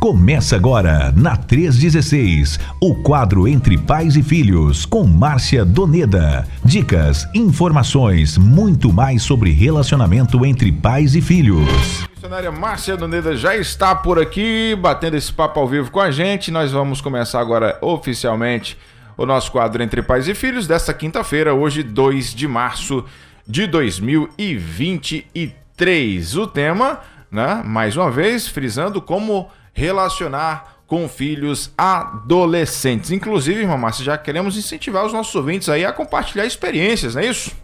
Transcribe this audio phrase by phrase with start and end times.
[0.00, 6.48] Começa agora, na 316, o quadro Entre Pais e Filhos, com Márcia Doneda.
[6.64, 11.68] Dicas, informações, muito mais sobre relacionamento entre pais e filhos.
[12.02, 16.10] A missionária Márcia Doneda já está por aqui, batendo esse papo ao vivo com a
[16.10, 16.50] gente.
[16.50, 18.78] Nós vamos começar agora oficialmente
[19.18, 23.04] o nosso quadro Entre Pais e Filhos desta quinta-feira, hoje, 2 de março
[23.46, 26.36] de 2023.
[26.38, 33.10] O tema, né, mais uma vez, frisando como relacionar com filhos adolescentes.
[33.10, 37.26] Inclusive, irmã Márcia, já queremos incentivar os nossos ouvintes aí a compartilhar experiências, não é
[37.26, 37.56] isso?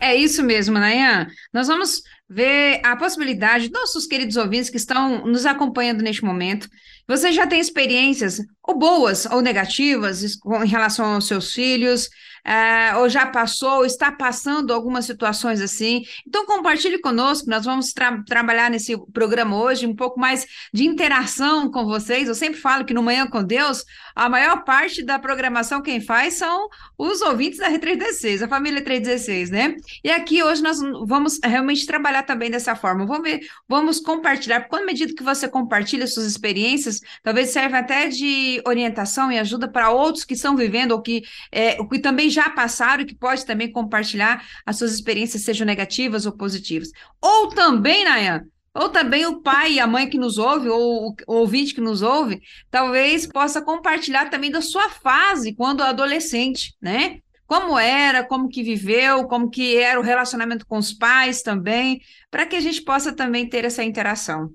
[0.00, 1.26] É isso mesmo, Nayan.
[1.52, 6.68] Nós vamos ver a possibilidade, nossos queridos ouvintes que estão nos acompanhando neste momento,
[7.06, 12.10] você já tem experiências, ou boas ou negativas, em relação aos seus filhos,
[12.48, 16.02] é, ou já passou, ou está passando algumas situações assim.
[16.26, 21.70] Então, compartilhe conosco, nós vamos tra trabalhar nesse programa hoje um pouco mais de interação
[21.70, 22.26] com vocês.
[22.26, 23.84] Eu sempre falo que no Manhã com Deus,
[24.16, 29.50] a maior parte da programação quem faz são os ouvintes da R316, a família 316,
[29.50, 29.76] né?
[30.02, 33.04] E aqui hoje nós vamos realmente trabalhar também dessa forma.
[33.04, 38.08] Vamos ver, vamos compartilhar, porque à medida que você compartilha suas experiências, talvez serve até
[38.08, 42.37] de orientação e ajuda para outros que estão vivendo ou que, é, que também já
[42.50, 46.90] passaram e que pode também compartilhar as suas experiências, sejam negativas ou positivas.
[47.20, 48.44] Ou também, Nayan,
[48.74, 52.02] ou também o pai e a mãe que nos ouve, ou o ouvinte que nos
[52.02, 57.18] ouve, talvez possa compartilhar também da sua fase quando adolescente, né?
[57.46, 62.00] Como era, como que viveu, como que era o relacionamento com os pais também,
[62.30, 64.52] para que a gente possa também ter essa interação.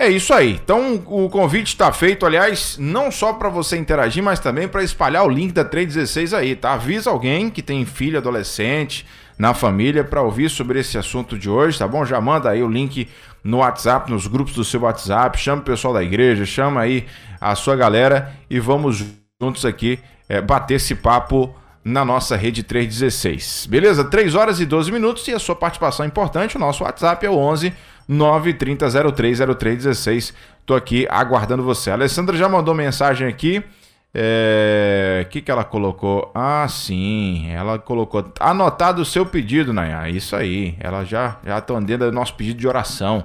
[0.00, 0.52] É isso aí.
[0.52, 5.26] Então o convite está feito, aliás, não só para você interagir, mas também para espalhar
[5.26, 6.72] o link da 316 aí, tá?
[6.72, 9.06] Avisa alguém que tem filho adolescente
[9.38, 12.02] na família para ouvir sobre esse assunto de hoje, tá bom?
[12.06, 13.06] Já manda aí o link
[13.44, 17.04] no WhatsApp, nos grupos do seu WhatsApp, chama o pessoal da igreja, chama aí
[17.38, 19.04] a sua galera e vamos
[19.38, 19.98] juntos aqui
[20.30, 23.66] é, bater esse papo na nossa rede 316.
[23.68, 24.02] Beleza?
[24.02, 26.56] 3 horas e 12 minutos e a sua participação é importante.
[26.56, 27.70] O nosso WhatsApp é o 11
[28.10, 30.34] 930030316.
[30.66, 31.90] Tô aqui aguardando você.
[31.90, 33.58] A Alessandra já mandou mensagem aqui.
[33.58, 33.64] O
[34.12, 35.24] é...
[35.30, 36.32] que, que ela colocou?
[36.34, 37.48] Ah, sim.
[37.50, 38.32] Ela colocou.
[38.40, 40.08] Anotado o seu pedido, Nayá.
[40.08, 40.76] Isso aí.
[40.80, 43.24] Ela já já atendendo o nosso pedido de oração.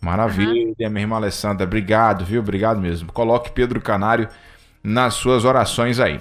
[0.00, 0.74] Maravilha, uhum.
[0.90, 1.66] minha irmã Alessandra.
[1.66, 2.40] Obrigado, viu?
[2.40, 3.12] Obrigado mesmo.
[3.12, 4.28] Coloque Pedro Canário
[4.82, 6.20] nas suas orações aí.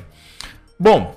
[0.80, 1.14] Bom,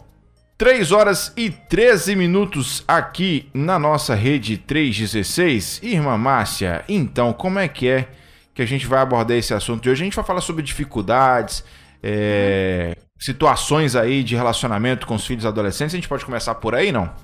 [0.59, 5.81] 3 horas e 13 minutos aqui na nossa rede 316.
[5.83, 8.09] Irmã Márcia, então, como é que é
[8.55, 10.01] que a gente vai abordar esse assunto de hoje?
[10.01, 11.63] A gente vai falar sobre dificuldades,
[12.03, 15.93] é, situações aí de relacionamento com os filhos adolescentes.
[15.93, 17.15] A gente pode começar por aí, não?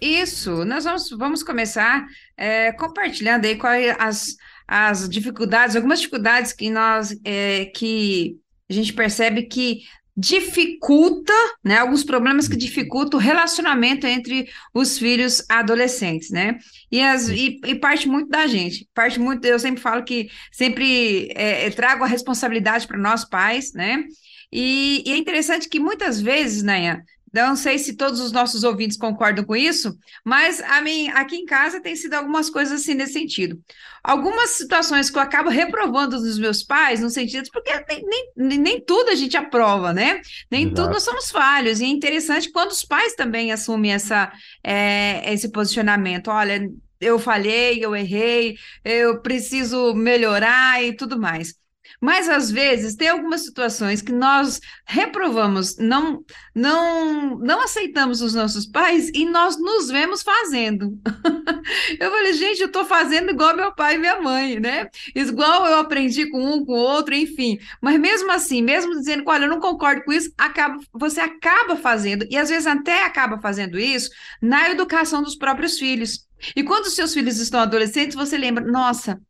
[0.00, 2.06] Isso, nós vamos, vamos começar
[2.36, 4.36] é, compartilhando aí quais as,
[4.68, 8.36] as dificuldades, algumas dificuldades que nós é, que
[8.70, 9.80] a gente percebe que
[10.20, 16.58] dificulta, né, alguns problemas que dificultam o relacionamento entre os filhos adolescentes, né?
[16.90, 21.28] E, as, e, e parte muito da gente, parte muito, eu sempre falo que sempre
[21.36, 24.02] é, trago a responsabilidade para nós pais, né?
[24.50, 28.96] E, e, é interessante que muitas vezes, Nanha, não sei se todos os nossos ouvintes
[28.96, 33.12] concordam com isso, mas a mim, aqui em casa tem sido algumas coisas assim nesse
[33.14, 33.60] sentido.
[34.02, 38.80] Algumas situações que eu acabo reprovando dos meus pais, no sentido, porque nem, nem, nem
[38.80, 40.20] tudo a gente aprova, né?
[40.50, 40.76] Nem Exato.
[40.76, 41.80] tudo nós somos falhos.
[41.80, 44.32] E é interessante quando os pais também assumem essa,
[44.64, 46.28] é, esse posicionamento.
[46.28, 51.54] Olha, eu falhei, eu errei, eu preciso melhorar e tudo mais.
[52.00, 58.66] Mas às vezes tem algumas situações que nós reprovamos, não não não aceitamos os nossos
[58.66, 60.98] pais e nós nos vemos fazendo.
[61.98, 64.88] eu falei, gente, eu estou fazendo igual meu pai e minha mãe, né?
[65.14, 67.58] Igual eu aprendi com um, com o outro, enfim.
[67.82, 72.26] Mas mesmo assim, mesmo dizendo olha, eu não concordo com isso, acaba, você acaba fazendo,
[72.30, 74.10] e às vezes até acaba fazendo isso
[74.40, 76.26] na educação dos próprios filhos.
[76.54, 79.20] E quando os seus filhos estão adolescentes, você lembra, nossa,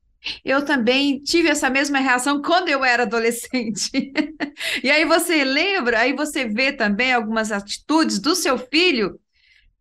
[0.45, 3.91] eu também tive essa mesma reação quando eu era adolescente.
[4.83, 9.19] e aí você lembra, aí você vê também algumas atitudes do seu filho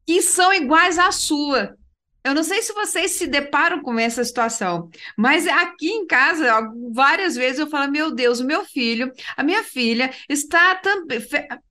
[0.06, 1.76] que são iguais à sua.
[2.24, 6.60] Eu não sei se vocês se deparam com essa situação, mas aqui em casa,
[6.94, 11.20] várias vezes eu falo: meu Deus, o meu filho, a minha filha está também.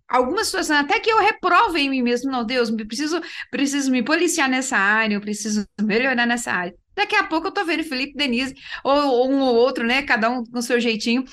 [0.08, 3.20] Algumas situações, até que eu reprovo em mim mesmo, não, Deus, preciso,
[3.50, 6.74] preciso me policiar nessa área, eu preciso melhorar nessa área.
[6.96, 10.02] Daqui a pouco eu tô vendo Felipe Denise, ou, ou um ou outro, né?
[10.02, 11.24] Cada um com seu jeitinho,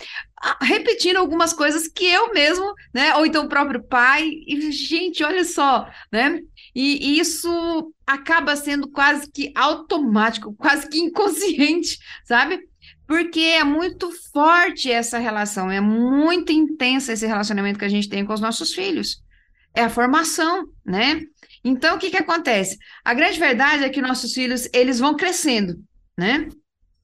[0.62, 3.15] repetindo algumas coisas que eu mesmo, né?
[3.15, 4.30] Ou então o próprio pai.
[4.45, 6.42] E, gente, olha só, né?
[6.75, 12.60] E, e isso acaba sendo quase que automático, quase que inconsciente, sabe?
[13.07, 18.25] Porque é muito forte essa relação, é muito intensa esse relacionamento que a gente tem
[18.25, 19.21] com os nossos filhos.
[19.74, 21.21] É a formação, né?
[21.63, 22.77] Então, o que que acontece?
[23.04, 25.81] A grande verdade é que nossos filhos, eles vão crescendo,
[26.18, 26.48] né?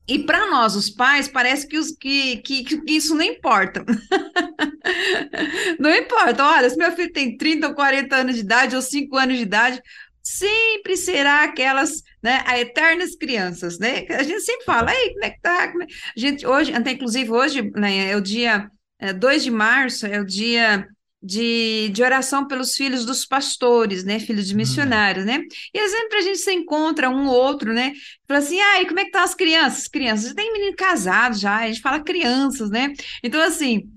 [0.07, 3.85] E para nós, os pais, parece que, os, que, que, que isso não importa.
[5.79, 6.43] não importa.
[6.43, 9.43] Olha, se meu filho tem 30 ou 40 anos de idade, ou 5 anos de
[9.43, 9.79] idade,
[10.23, 14.05] sempre será aquelas, né, eternas crianças, né?
[14.09, 15.65] A gente sempre fala, ei, como é que tá?
[15.65, 15.83] É?
[15.83, 18.69] A gente, hoje, até inclusive hoje, né, é o dia
[18.99, 20.87] é, 2 de março, é o dia
[21.21, 24.19] de, de oração pelos filhos dos pastores, né?
[24.19, 24.57] Filhos de hum.
[24.57, 25.41] missionários, né?
[25.73, 27.93] E vezes a gente se encontra um ou outro, né?
[28.27, 29.87] Fala assim, ah, e como é que estão as crianças?
[29.87, 32.93] Crianças, tem menino casado já, a gente fala crianças, né?
[33.23, 33.89] Então, assim,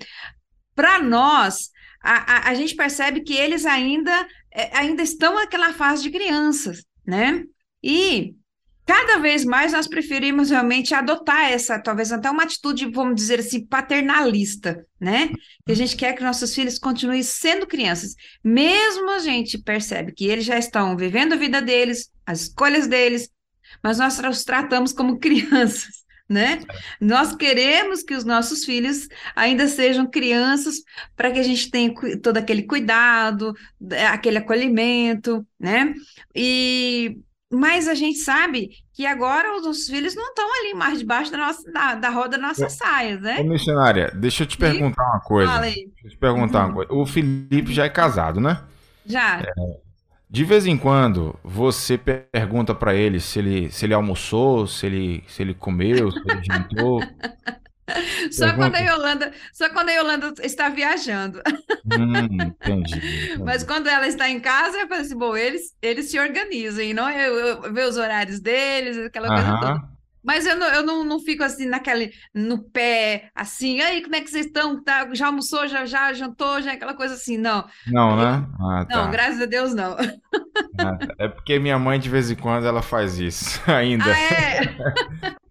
[0.74, 1.70] para nós,
[2.02, 6.84] a, a, a, gente percebe que eles ainda, é, ainda estão naquela fase de crianças,
[7.06, 7.44] né?
[7.82, 8.34] E
[8.87, 13.64] cada vez mais nós preferimos realmente adotar essa, talvez até uma atitude, vamos dizer assim,
[13.64, 15.31] paternalista, né?
[15.64, 20.26] Que a gente quer que nossos filhos continuem sendo crianças, mesmo a gente percebe que
[20.26, 23.31] eles já estão vivendo a vida deles, as escolhas deles,
[23.82, 26.02] mas nós os tratamos como crianças.
[26.28, 26.61] Né?
[26.99, 29.06] Nós queremos que os nossos filhos
[29.37, 30.76] ainda sejam crianças
[31.14, 31.93] para que a gente tenha
[32.23, 33.52] todo aquele cuidado,
[34.11, 35.93] aquele acolhimento, né?
[36.35, 37.19] E
[37.52, 41.37] mas a gente sabe que agora os nossos filhos não estão ali mais debaixo da,
[41.38, 43.38] nossa, da, da roda das nossas saias, né?
[43.40, 45.52] Ô, missionária, deixa eu te perguntar uma coisa.
[45.52, 45.75] Fala aí.
[45.75, 46.66] Deixa eu te perguntar uhum.
[46.66, 46.93] uma coisa.
[46.94, 48.62] O Felipe já é casado, né?
[49.04, 49.40] Já.
[49.40, 49.52] É,
[50.31, 55.25] de vez em quando, você pergunta para ele se ele se ele almoçou, se ele
[55.28, 57.00] se ele comeu, se ele jantou.
[58.31, 61.43] Só quando, a Yolanda, só quando a Yolanda está viajando.
[61.84, 62.94] Hum, entendi,
[63.34, 66.84] entendi, Mas quando ela está em casa, eu falo assim, bom, eles, eles se organizam,
[66.94, 69.91] não eu, eu ver os horários deles, aquela coisa toda.
[70.24, 74.20] Mas eu não, eu não, não fico assim naquele, no pé, assim, aí, como é
[74.20, 74.82] que vocês estão?
[74.82, 77.64] Tá, já almoçou, já, já jantou, já aquela coisa assim, não.
[77.88, 78.46] Não, né?
[78.60, 78.96] Ah, tá.
[78.96, 79.96] Não, graças a Deus, não.
[80.78, 84.04] Ah, é porque minha mãe, de vez em quando, ela faz isso ainda.
[84.04, 84.60] Ah, é?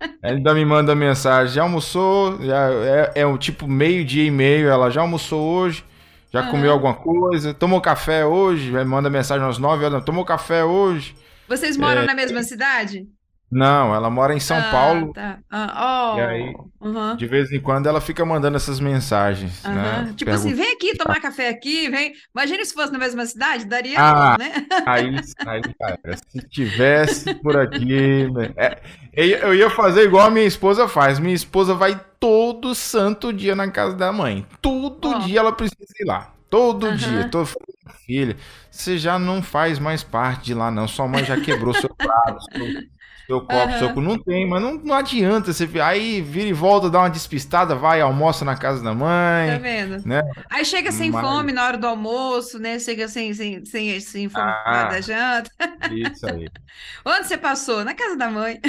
[0.23, 2.41] ela ainda me manda mensagem, já almoçou?
[2.41, 5.83] Já, é, é um tipo meio dia e meio, ela já almoçou hoje?
[6.31, 6.51] Já uhum.
[6.51, 7.53] comeu alguma coisa?
[7.53, 8.71] Tomou café hoje?
[8.85, 11.13] Manda mensagem às nove horas, tomou café hoje?
[11.45, 13.06] Vocês moram é, na mesma cidade?
[13.51, 15.12] Não, ela mora em São ah, Paulo.
[15.13, 15.39] Tá.
[15.51, 17.15] Ah, oh, e aí, uhum.
[17.18, 19.62] de vez em quando, ela fica mandando essas mensagens.
[19.65, 19.74] Uhum.
[19.74, 20.13] Né?
[20.15, 22.13] Tipo assim, vem aqui tomar café aqui, vem.
[22.33, 24.65] Imagina se fosse na mesma cidade, daria, ah, né?
[24.86, 25.15] Aí,
[25.45, 28.31] aí, cara, se tivesse por aqui.
[28.31, 28.53] Né?
[28.56, 28.81] É,
[29.13, 31.19] eu ia fazer igual a minha esposa faz.
[31.19, 34.45] Minha esposa vai todo santo dia na casa da mãe.
[34.62, 35.19] Todo oh.
[35.19, 36.33] dia ela precisa ir lá.
[36.50, 36.95] Todo uhum.
[36.95, 37.27] dia.
[37.27, 37.45] Tô
[38.06, 38.38] filha,
[38.69, 40.88] você já não faz mais parte de lá, não.
[40.88, 42.38] Sua mãe já quebrou seu prato.
[43.25, 43.79] Seu copo, uhum.
[43.79, 45.53] seu não tem, mas não, não adianta.
[45.53, 49.51] Você aí vira e volta, dá uma despistada, vai, almoça na casa da mãe.
[49.51, 50.07] Tá vendo?
[50.07, 50.21] Né?
[50.50, 51.25] Aí chega sem mas...
[51.25, 52.79] fome na hora do almoço, né?
[52.79, 55.51] Chega sem, sem, sem, sem fome ah, da janta.
[55.91, 56.47] Isso aí.
[57.06, 57.83] Onde você passou?
[57.85, 58.59] Na casa da mãe.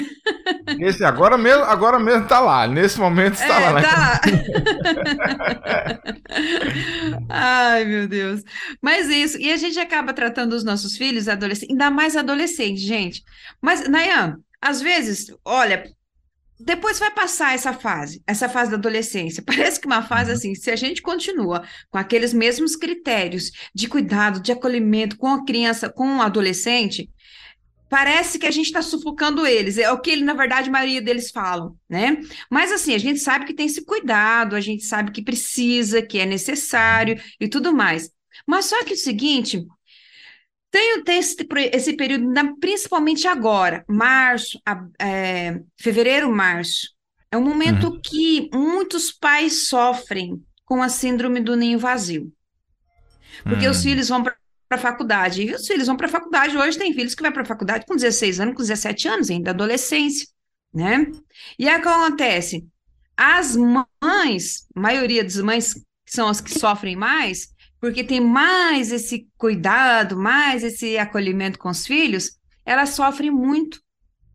[0.81, 2.66] Esse, agora, mesmo, agora mesmo tá lá.
[2.66, 3.82] Nesse momento está é, lá.
[3.82, 4.20] Tá lá.
[7.28, 8.43] Ai, meu Deus.
[8.81, 13.22] Mas isso, e a gente acaba tratando os nossos filhos, adolescentes, ainda mais adolescentes, gente.
[13.60, 15.93] Mas, Nayan, às vezes, olha,
[16.59, 19.43] depois vai passar essa fase, essa fase da adolescência.
[19.44, 20.36] Parece que uma fase uhum.
[20.36, 25.44] assim, se a gente continua com aqueles mesmos critérios de cuidado, de acolhimento com a
[25.44, 27.10] criança, com o adolescente,
[27.89, 29.77] parece que a gente está sufocando eles.
[29.77, 32.20] É o que ele, na verdade, a maioria deles falam, né?
[32.48, 36.19] Mas assim, a gente sabe que tem esse cuidado, a gente sabe que precisa, que
[36.19, 38.10] é necessário e tudo mais.
[38.46, 39.67] Mas só que o seguinte,
[40.72, 41.36] tem, tem esse,
[41.70, 44.58] esse período, principalmente agora, março,
[44.98, 46.88] é, fevereiro, março.
[47.31, 48.00] É um momento uhum.
[48.00, 52.32] que muitos pais sofrem com a síndrome do ninho vazio.
[53.43, 53.70] Porque uhum.
[53.70, 54.34] os filhos vão para
[54.70, 55.43] a faculdade.
[55.43, 56.56] E os filhos vão para a faculdade.
[56.56, 59.50] Hoje tem filhos que vão para a faculdade com 16 anos, com 17 anos, ainda
[59.50, 60.26] adolescência.
[60.72, 61.06] Né?
[61.58, 62.67] E aí o que acontece?
[63.14, 67.52] As mães, a maioria das mães, que são as que sofrem mais,
[67.82, 73.81] porque tem mais esse cuidado, mais esse acolhimento com os filhos, elas sofrem muito,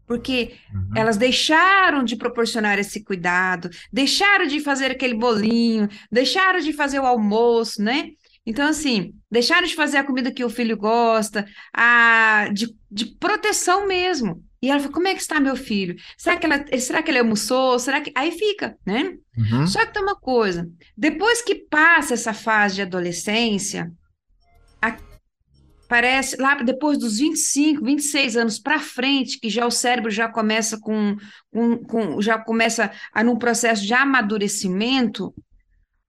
[0.06, 0.90] porque uhum.
[0.98, 7.06] elas deixaram de proporcionar esse cuidado, deixaram de fazer aquele bolinho, deixaram de fazer o
[7.06, 8.10] almoço, né?
[8.46, 13.88] Então, assim, deixaram de fazer a comida que o filho gosta, a, de, de proteção
[13.88, 14.44] mesmo.
[14.62, 15.96] E ela falou, como é que está meu filho?
[16.18, 17.78] Será que, ela, será que ele almoçou?
[17.78, 18.12] Será que...
[18.16, 19.16] Aí fica, né?
[19.38, 19.68] Uhum.
[19.68, 23.92] Só que tem uma coisa, depois que passa essa fase de adolescência,
[24.82, 24.98] a...
[25.88, 30.80] parece lá depois dos 25, 26 anos para frente, que já o cérebro já começa
[30.80, 31.16] com,
[31.52, 35.34] com, com, já começa a num processo de amadurecimento,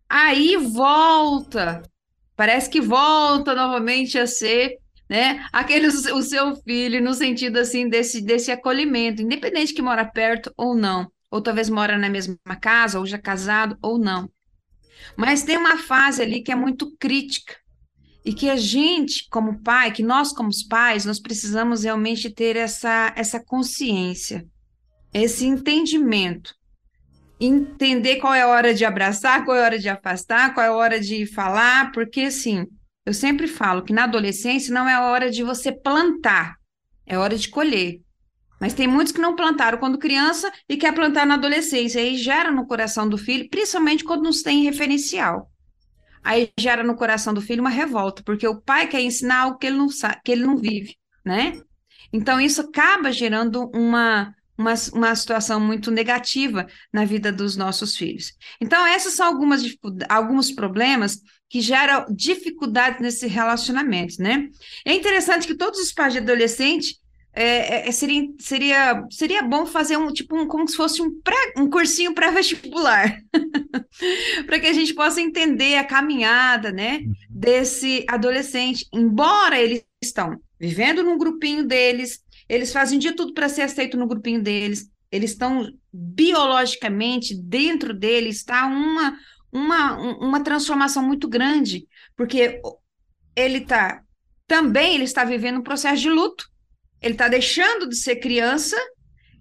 [0.08, 1.82] aí volta,
[2.34, 4.78] parece que volta novamente a ser
[5.08, 5.44] né?
[5.52, 10.74] Aquele o seu filho no sentido assim desse desse acolhimento, independente que mora perto ou
[10.74, 14.30] não, ou talvez mora na mesma casa, ou já casado ou não.
[15.16, 17.54] Mas tem uma fase ali que é muito crítica
[18.24, 23.12] e que a gente, como pai, que nós como pais, nós precisamos realmente ter essa
[23.16, 24.46] essa consciência,
[25.14, 26.58] esse entendimento
[27.40, 30.68] entender qual é a hora de abraçar, qual é a hora de afastar, qual é
[30.68, 32.66] a hora de falar, porque assim,
[33.08, 36.56] eu sempre falo que na adolescência não é a hora de você plantar,
[37.06, 38.02] é hora de colher.
[38.60, 42.02] Mas tem muitos que não plantaram quando criança e quer plantar na adolescência.
[42.02, 45.50] Aí gera no coração do filho, principalmente quando não tem referencial.
[46.22, 49.68] Aí gera no coração do filho uma revolta, porque o pai quer ensinar algo que
[49.68, 51.58] ele não sabe, que ele não vive, né?
[52.12, 58.32] Então isso acaba gerando uma uma, uma situação muito negativa na vida dos nossos filhos.
[58.60, 59.62] Então, esses são algumas
[60.08, 64.48] alguns problemas que geram dificuldades nesse relacionamento, né?
[64.84, 66.96] É interessante que todos os pais de adolescente
[67.32, 71.20] é, é, é seria, seria, seria bom fazer um tipo um, como se fosse um,
[71.20, 73.22] pré, um cursinho pré-vestibular
[74.46, 77.12] para que a gente possa entender a caminhada né, uhum.
[77.30, 83.62] desse adolescente, embora eles estão vivendo num grupinho deles, eles fazem de tudo para ser
[83.62, 84.90] aceito no grupinho deles.
[85.10, 89.16] Eles estão biologicamente dentro deles está uma
[89.52, 91.86] uma uma transformação muito grande,
[92.16, 92.60] porque
[93.34, 94.02] ele está
[94.46, 96.48] também ele está vivendo um processo de luto.
[97.00, 98.76] Ele está deixando de ser criança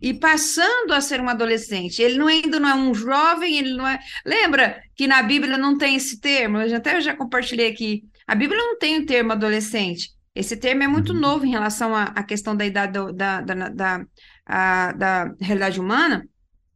[0.02, 2.02] e passando a ser um adolescente.
[2.02, 4.00] Ele não, ainda não é um jovem, ele não é.
[4.26, 6.60] Lembra que na Bíblia não tem esse termo?
[6.60, 8.04] Eu já, até já compartilhei aqui.
[8.28, 10.12] A Bíblia não tem o termo adolescente.
[10.36, 11.20] Esse termo é muito uhum.
[11.20, 14.06] novo em relação à, à questão da idade do, da, da, da,
[14.46, 16.28] a, da realidade humana,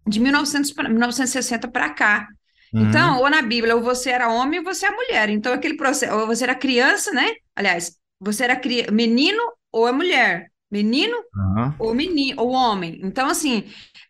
[0.08, 2.28] de 1900 pra, 1960 para cá.
[2.74, 2.88] Uhum.
[2.88, 5.30] Então, ou na Bíblia, ou você era homem ou você é mulher.
[5.30, 7.34] Então, aquele processo, ou você era criança, né?
[7.56, 8.90] Aliás, você era cri...
[8.92, 10.52] menino ou é mulher.
[10.70, 11.74] Menino uhum.
[11.80, 13.02] ou menino, ou homem.
[13.04, 13.66] Então, assim,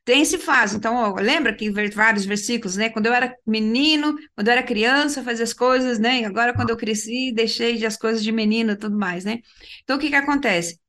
[0.06, 0.77] tem esse fase.
[0.77, 2.89] Então, ó, lembra que vários versículos, né?
[2.89, 6.24] Quando eu era menino, quando eu era criança, fazia as coisas, né?
[6.24, 9.39] Agora, quando eu cresci, deixei de as coisas de menino e tudo mais, né?
[9.84, 10.80] Então, o que que acontece?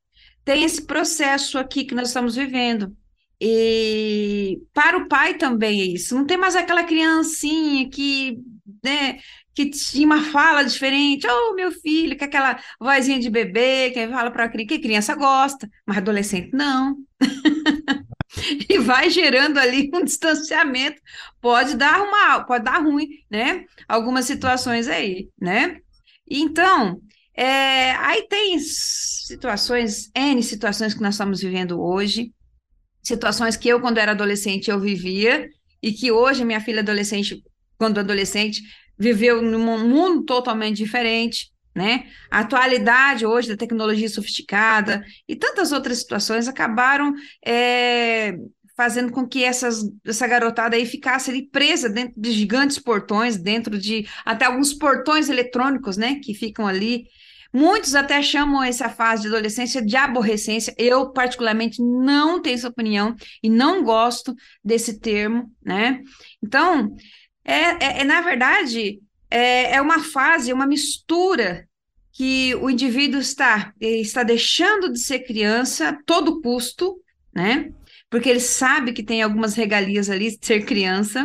[0.45, 2.95] Tem esse processo aqui que nós estamos vivendo.
[3.41, 6.15] E para o pai também é isso.
[6.15, 8.39] Não tem mais aquela criancinha que,
[8.83, 9.19] né,
[9.55, 11.27] que tinha uma fala diferente.
[11.27, 15.99] Oh, meu filho, que aquela vozinha de bebê, que fala para que criança gosta, mas
[15.99, 16.97] adolescente não.
[18.69, 21.01] e vai gerando ali um distanciamento,
[21.41, 23.65] pode dar uma, pode dar ruim, né?
[23.89, 25.79] Algumas situações aí, né?
[26.29, 27.01] Então,
[27.35, 32.33] é, aí tem situações, N situações que nós estamos vivendo hoje,
[33.02, 35.49] situações que eu, quando era adolescente, eu vivia,
[35.82, 37.42] e que hoje minha filha adolescente,
[37.76, 38.62] quando adolescente,
[38.99, 42.06] viveu num mundo totalmente diferente, né?
[42.30, 48.37] A atualidade hoje da tecnologia sofisticada e tantas outras situações acabaram é,
[48.76, 53.78] fazendo com que essas, essa garotada aí ficasse ali presa dentro de gigantes portões, dentro
[53.78, 56.21] de até alguns portões eletrônicos, né?
[56.23, 57.06] Que ficam ali.
[57.52, 60.75] Muitos até chamam essa fase de adolescência de aborrecência.
[60.78, 66.00] Eu, particularmente, não tenho essa opinião e não gosto desse termo, né?
[66.42, 66.97] Então,
[67.44, 71.68] é, é, é na verdade, é, é uma fase, uma mistura
[72.12, 76.97] que o indivíduo está, está deixando de ser criança a todo custo,
[77.35, 77.71] né?
[78.09, 81.25] Porque ele sabe que tem algumas regalias ali de ser criança,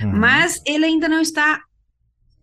[0.00, 0.12] uhum.
[0.18, 1.60] mas ele ainda não está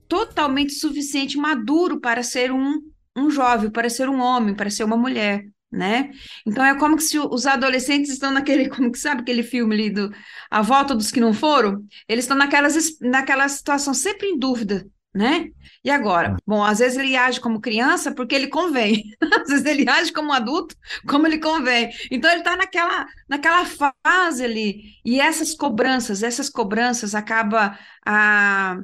[0.09, 2.81] totalmente suficiente maduro para ser um,
[3.15, 6.11] um jovem, para ser um homem, para ser uma mulher né?
[6.45, 10.11] Então é como se os adolescentes estão naquele, como que sabe aquele filme ali do
[10.49, 11.85] A Volta dos que não foram?
[12.07, 15.49] Eles estão naquelas, naquela situação sempre em dúvida, né?
[15.83, 16.35] E agora?
[16.45, 19.03] Bom, às vezes ele age como criança porque ele convém,
[19.41, 20.75] às vezes ele age como adulto
[21.07, 21.89] como ele convém.
[22.11, 24.95] Então ele está naquela, naquela fase ali.
[25.05, 28.81] E essas cobranças, essas cobranças acaba a, ah,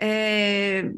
[0.00, 0.90] é,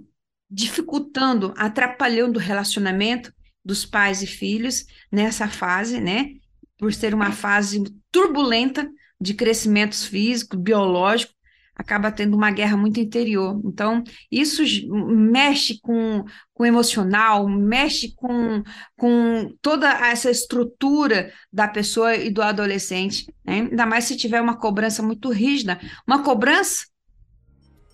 [0.51, 3.33] dificultando, atrapalhando o relacionamento
[3.65, 6.33] dos pais e filhos nessa fase, né?
[6.79, 8.91] Por ser uma fase turbulenta
[9.21, 11.35] de crescimento físico, biológico,
[11.81, 13.61] acaba tendo uma guerra muito interior.
[13.65, 18.63] Então, isso mexe com, com o emocional, mexe com,
[18.97, 23.61] com toda essa estrutura da pessoa e do adolescente, né?
[23.61, 26.87] ainda mais se tiver uma cobrança muito rígida, uma cobrança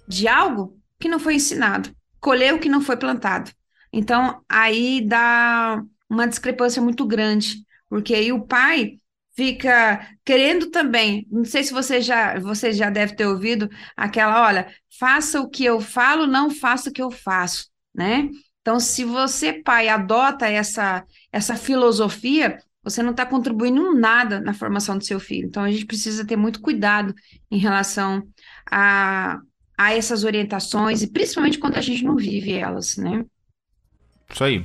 [0.09, 1.95] de algo que não foi ensinado,
[2.27, 3.53] colher o que não foi plantado.
[3.93, 5.81] Então, aí dá
[6.11, 8.99] uma discrepância muito grande, porque aí o pai
[9.37, 11.25] fica querendo também.
[11.31, 14.67] Não sei se você já, você já deve ter ouvido aquela, olha,
[14.99, 18.29] faça o que eu falo, não faça o que eu faço, né?
[18.61, 24.99] Então, se você, pai, adota essa, essa filosofia, você não está contribuindo nada na formação
[24.99, 25.47] do seu filho.
[25.47, 27.15] Então, a gente precisa ter muito cuidado
[27.53, 28.27] em relação
[28.69, 29.39] a,
[29.77, 33.25] a essas orientações, e principalmente quando a gente não vive elas, né?
[34.33, 34.65] Isso aí.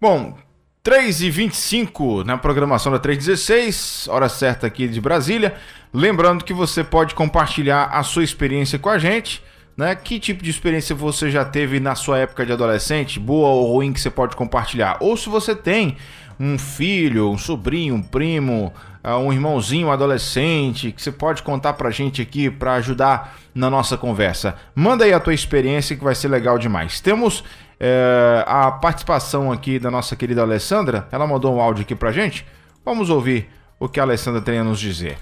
[0.00, 0.36] Bom,
[0.84, 5.56] 3h25 na programação da 316, hora certa aqui de Brasília.
[5.92, 9.42] Lembrando que você pode compartilhar a sua experiência com a gente.
[9.76, 9.94] Né?
[9.94, 13.92] Que tipo de experiência você já teve na sua época de adolescente, boa ou ruim,
[13.92, 14.96] que você pode compartilhar?
[15.00, 15.96] Ou se você tem
[16.40, 21.74] um filho, um sobrinho, um primo, ah, um irmãozinho um adolescente, que você pode contar
[21.74, 24.54] pra gente aqui para ajudar na nossa conversa.
[24.74, 27.00] Manda aí a tua experiência que vai ser legal demais.
[27.00, 27.42] Temos
[27.80, 31.08] é, a participação aqui da nossa querida Alessandra.
[31.10, 32.44] Ela mandou um áudio aqui pra gente.
[32.84, 33.48] Vamos ouvir
[33.80, 35.16] o que a Alessandra tem a nos dizer.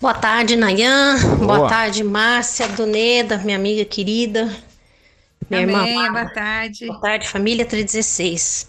[0.00, 1.16] Boa tarde, Nayan.
[1.38, 4.52] Boa, boa tarde, Márcia, Doneda, minha amiga querida.
[5.48, 6.12] Minha irmã.
[6.12, 6.86] Boa tarde.
[6.86, 8.68] Boa tarde, família 316.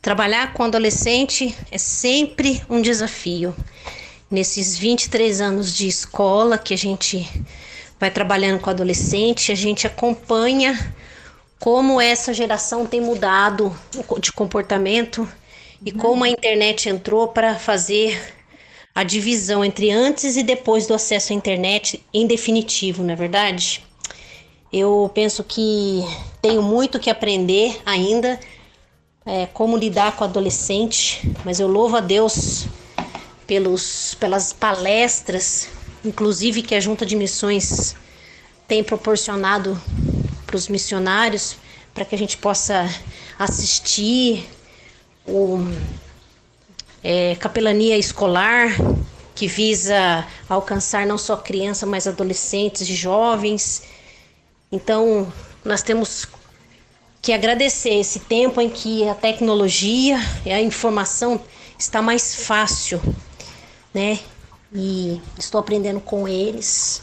[0.00, 3.54] Trabalhar com adolescente é sempre um desafio.
[4.30, 7.26] Nesses 23 anos de escola que a gente
[7.98, 10.94] vai trabalhando com adolescente, a gente acompanha
[11.58, 13.74] como essa geração tem mudado
[14.20, 15.26] de comportamento
[15.84, 18.34] e como a internet entrou para fazer
[18.94, 23.82] a divisão entre antes e depois do acesso à internet em definitivo, não é verdade?
[24.72, 26.04] Eu penso que
[26.42, 28.38] tenho muito que aprender ainda
[29.24, 32.66] é, como lidar com adolescente, mas eu louvo a Deus
[33.48, 35.68] pelos, pelas palestras,
[36.04, 37.96] inclusive que a Junta de Missões
[38.68, 39.80] tem proporcionado
[40.46, 41.56] para os missionários,
[41.94, 42.88] para que a gente possa
[43.38, 44.46] assistir
[45.26, 45.58] o
[47.02, 48.68] é, capelania escolar,
[49.34, 53.82] que visa alcançar não só crianças, mas adolescentes e jovens.
[54.70, 55.32] Então,
[55.64, 56.28] nós temos
[57.22, 61.40] que agradecer esse tempo em que a tecnologia e a informação
[61.78, 63.00] está mais fácil,
[63.92, 64.20] né?
[64.72, 67.02] E estou aprendendo com eles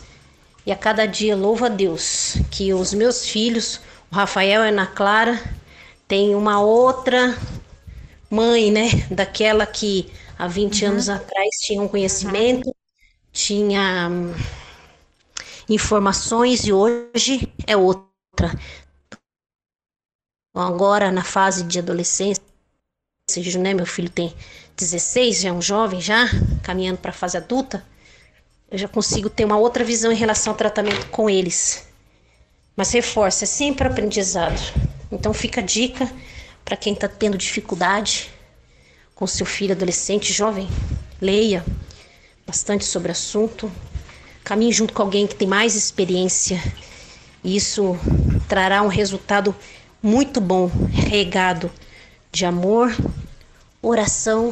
[0.66, 3.80] e a cada dia louvo a Deus que os meus filhos,
[4.12, 5.40] o Rafael e a Ana Clara,
[6.08, 7.38] têm uma outra
[8.30, 8.90] mãe, né?
[9.12, 10.92] Daquela que há 20 uhum.
[10.92, 12.74] anos atrás tinha um conhecimento, uhum.
[13.32, 14.34] tinha hum,
[15.70, 18.06] informações e hoje é outra.
[20.56, 22.42] Agora na fase de adolescência,
[23.60, 23.74] né?
[23.74, 24.34] Meu filho tem
[24.76, 26.28] 16, já é um jovem já,
[26.62, 27.84] caminhando para a fase adulta
[28.70, 31.88] eu já consigo ter uma outra visão em relação ao tratamento com eles.
[32.76, 34.60] Mas reforça, é sempre aprendizado.
[35.12, 36.12] Então fica a dica
[36.64, 38.30] para quem está tendo dificuldade
[39.14, 40.68] com seu filho adolescente, jovem,
[41.22, 41.64] leia
[42.46, 43.72] bastante sobre o assunto,
[44.44, 46.62] caminhe junto com alguém que tem mais experiência.
[47.44, 47.98] Isso
[48.50, 49.56] trará um resultado
[50.04, 51.72] muito bom, regado
[52.32, 52.94] de amor,
[53.88, 54.52] oração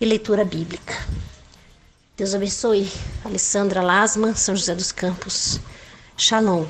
[0.00, 0.94] e leitura bíblica.
[2.16, 2.90] Deus abençoe.
[3.22, 5.60] Alessandra Lasma, São José dos Campos.
[6.16, 6.64] Shalom.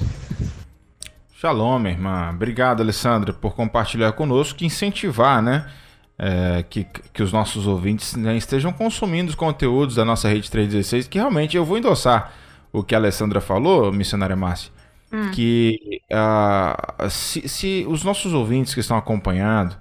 [1.33, 2.31] Shalom, minha irmã.
[2.35, 5.71] Obrigado, Alessandra, por compartilhar conosco e incentivar, né?
[6.19, 11.09] É, que, que os nossos ouvintes né, estejam consumindo os conteúdos da nossa rede 316,
[11.09, 12.35] que realmente eu vou endossar
[12.71, 14.71] o que a Alessandra falou, missionária Márcia,
[15.11, 15.31] hum.
[15.31, 19.75] que uh, se, se, os nossos ouvintes que estão acompanhando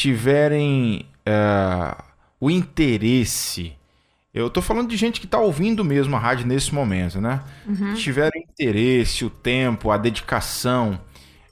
[0.00, 2.02] tiverem uh,
[2.40, 3.74] o interesse
[4.32, 7.40] eu tô falando de gente que tá ouvindo mesmo a rádio nesse momento, né?
[7.66, 7.94] Uhum.
[7.94, 11.00] Tiver interesse, o tempo, a dedicação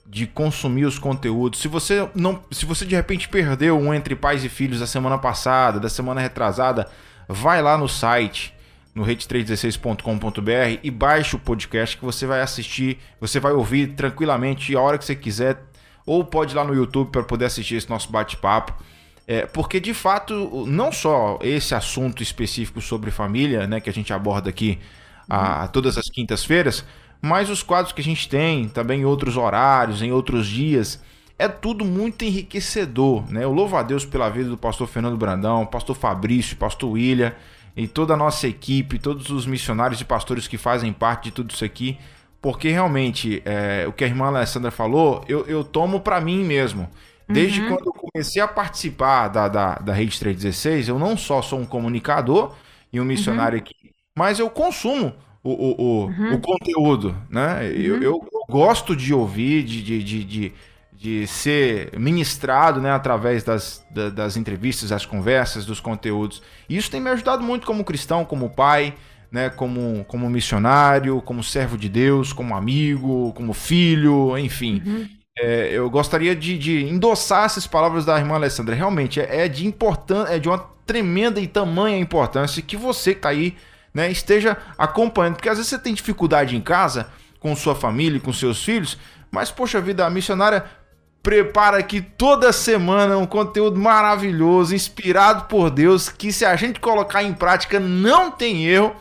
[0.07, 1.59] de consumir os conteúdos.
[1.59, 5.17] Se você não, se você de repente perdeu um entre pais e filhos da semana
[5.17, 6.89] passada, da semana retrasada,
[7.27, 8.53] vai lá no site
[8.95, 14.79] no rede316.com.br e baixe o podcast que você vai assistir, você vai ouvir tranquilamente a
[14.79, 15.68] hora que você quiser,
[16.09, 18.73] ou pode ir lá no YouTube para poder assistir esse nosso bate-papo.
[19.27, 24.11] É, porque de fato, não só esse assunto específico sobre família, né, que a gente
[24.11, 24.79] aborda aqui
[25.29, 26.83] a, a todas as quintas-feiras,
[27.21, 30.99] mas os quadros que a gente tem também em outros horários, em outros dias,
[31.37, 33.43] é tudo muito enriquecedor, né?
[33.43, 37.33] Eu louvo a Deus pela vida do pastor Fernando Brandão, pastor Fabrício, pastor William
[37.77, 41.51] e toda a nossa equipe, todos os missionários e pastores que fazem parte de tudo
[41.51, 41.99] isso aqui,
[42.41, 46.89] porque realmente é, o que a irmã Alessandra falou, eu, eu tomo para mim mesmo.
[47.27, 47.69] Desde uhum.
[47.69, 51.65] quando eu comecei a participar da, da, da Rede 316, eu não só sou um
[51.65, 52.55] comunicador
[52.91, 53.63] e um missionário uhum.
[53.63, 53.75] aqui,
[54.17, 56.33] mas eu consumo o, o, o, uhum.
[56.33, 57.67] o conteúdo, né?
[57.67, 58.01] Eu, uhum.
[58.01, 60.53] eu, eu, gosto de ouvir, de, de, de, de,
[60.91, 66.41] de ser ministrado né, através das, das entrevistas, das conversas, dos conteúdos.
[66.67, 68.95] E isso tem me ajudado muito como cristão, como pai,
[69.31, 74.81] né, como, como missionário, como servo de Deus, como amigo, como filho, enfim.
[74.85, 75.09] Uhum.
[75.37, 78.75] É, eu gostaria de, de, endossar essas palavras da irmã Alessandra.
[78.75, 83.19] Realmente é, é de importância, é de uma tremenda e tamanha importância que você que
[83.19, 83.55] está aí
[83.93, 85.35] né, esteja acompanhando.
[85.35, 87.07] Porque às vezes você tem dificuldade em casa
[87.39, 88.97] com sua família, com seus filhos,
[89.31, 90.65] mas poxa vida, a missionária
[91.21, 97.23] prepara aqui toda semana um conteúdo maravilhoso, inspirado por Deus, que se a gente colocar
[97.23, 98.95] em prática não tem erro.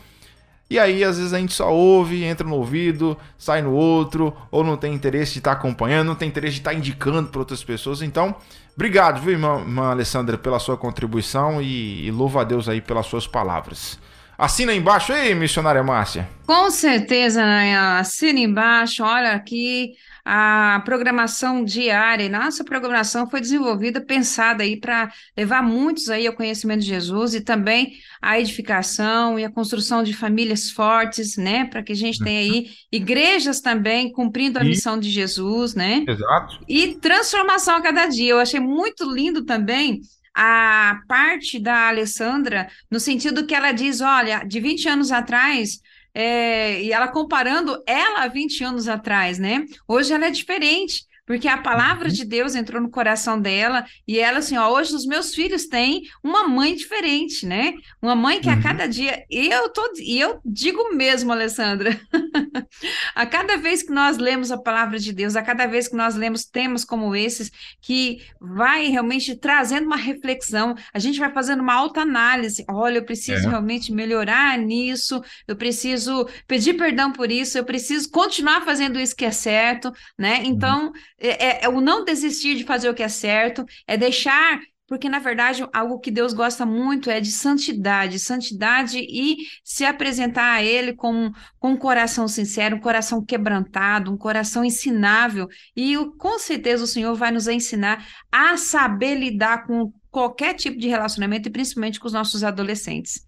[0.70, 4.62] E aí, às vezes, a gente só ouve, entra no ouvido, sai no outro, ou
[4.62, 7.40] não tem interesse de estar tá acompanhando, não tem interesse de estar tá indicando para
[7.40, 8.02] outras pessoas.
[8.02, 8.36] Então,
[8.74, 13.06] obrigado, viu, irmã, irmã Alessandra, pela sua contribuição e, e louva a Deus aí pelas
[13.06, 13.98] suas palavras.
[14.36, 16.28] Assina embaixo aí, missionária Márcia.
[16.46, 17.98] Com certeza, Nayan.
[17.98, 19.02] Assina embaixo.
[19.02, 19.94] Olha aqui
[20.30, 22.28] a programação diária.
[22.28, 27.40] Nossa programação foi desenvolvida, pensada aí para levar muitos aí ao conhecimento de Jesus e
[27.40, 31.64] também a edificação e a construção de famílias fortes, né?
[31.64, 34.68] Para que a gente tenha aí igrejas também cumprindo a e...
[34.68, 36.04] missão de Jesus, né?
[36.06, 36.62] Exato.
[36.68, 38.32] E transformação a cada dia.
[38.32, 40.02] Eu achei muito lindo também
[40.34, 45.80] a parte da Alessandra, no sentido que ela diz: olha, de 20 anos atrás.
[46.20, 49.64] É, e ela comparando ela há 20 anos atrás, né?
[49.86, 52.14] Hoje ela é diferente porque a palavra uhum.
[52.14, 56.00] de Deus entrou no coração dela e ela assim, ó, hoje os meus filhos têm
[56.24, 57.74] uma mãe diferente, né?
[58.00, 58.54] Uma mãe que uhum.
[58.54, 62.00] a cada dia eu tô e eu digo mesmo, Alessandra,
[63.14, 66.14] a cada vez que nós lemos a palavra de Deus, a cada vez que nós
[66.14, 71.74] lemos temas como esses que vai realmente trazendo uma reflexão, a gente vai fazendo uma
[71.74, 72.64] alta análise.
[72.70, 73.50] Olha, eu preciso é.
[73.50, 79.26] realmente melhorar nisso, eu preciso pedir perdão por isso, eu preciso continuar fazendo isso que
[79.26, 80.38] é certo, né?
[80.38, 80.46] Uhum.
[80.46, 83.96] Então, uhum é, é, é o não desistir de fazer o que é certo, é
[83.96, 89.84] deixar porque na verdade algo que Deus gosta muito é de santidade, santidade e se
[89.84, 95.94] apresentar a Ele com, com um coração sincero, um coração quebrantado, um coração ensinável, e
[96.16, 101.48] com certeza o Senhor vai nos ensinar a saber lidar com qualquer tipo de relacionamento
[101.48, 103.26] e principalmente com os nossos adolescentes.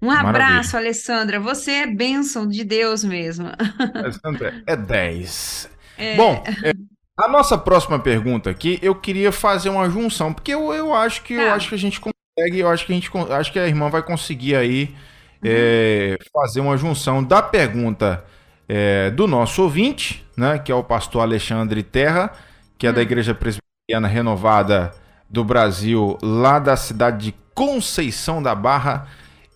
[0.00, 0.78] Um abraço, Maravilha.
[0.78, 1.40] Alessandra.
[1.40, 3.48] Você é bênção de Deus mesmo.
[3.94, 5.70] Alessandra é 10.
[5.98, 6.16] É...
[6.16, 6.72] Bom, é,
[7.16, 11.32] a nossa próxima pergunta aqui, eu queria fazer uma junção, porque eu, eu acho que
[11.32, 11.54] eu tá.
[11.54, 14.02] acho que a gente consegue, eu acho que a gente acho que a irmã vai
[14.02, 14.94] conseguir aí
[15.42, 15.44] uhum.
[15.44, 18.22] é, fazer uma junção da pergunta
[18.68, 22.32] é, do nosso ouvinte, né, que é o pastor Alexandre Terra,
[22.76, 23.02] que é da uhum.
[23.02, 24.92] Igreja Presbiteriana Renovada
[25.28, 29.08] do Brasil, lá da cidade de Conceição da Barra.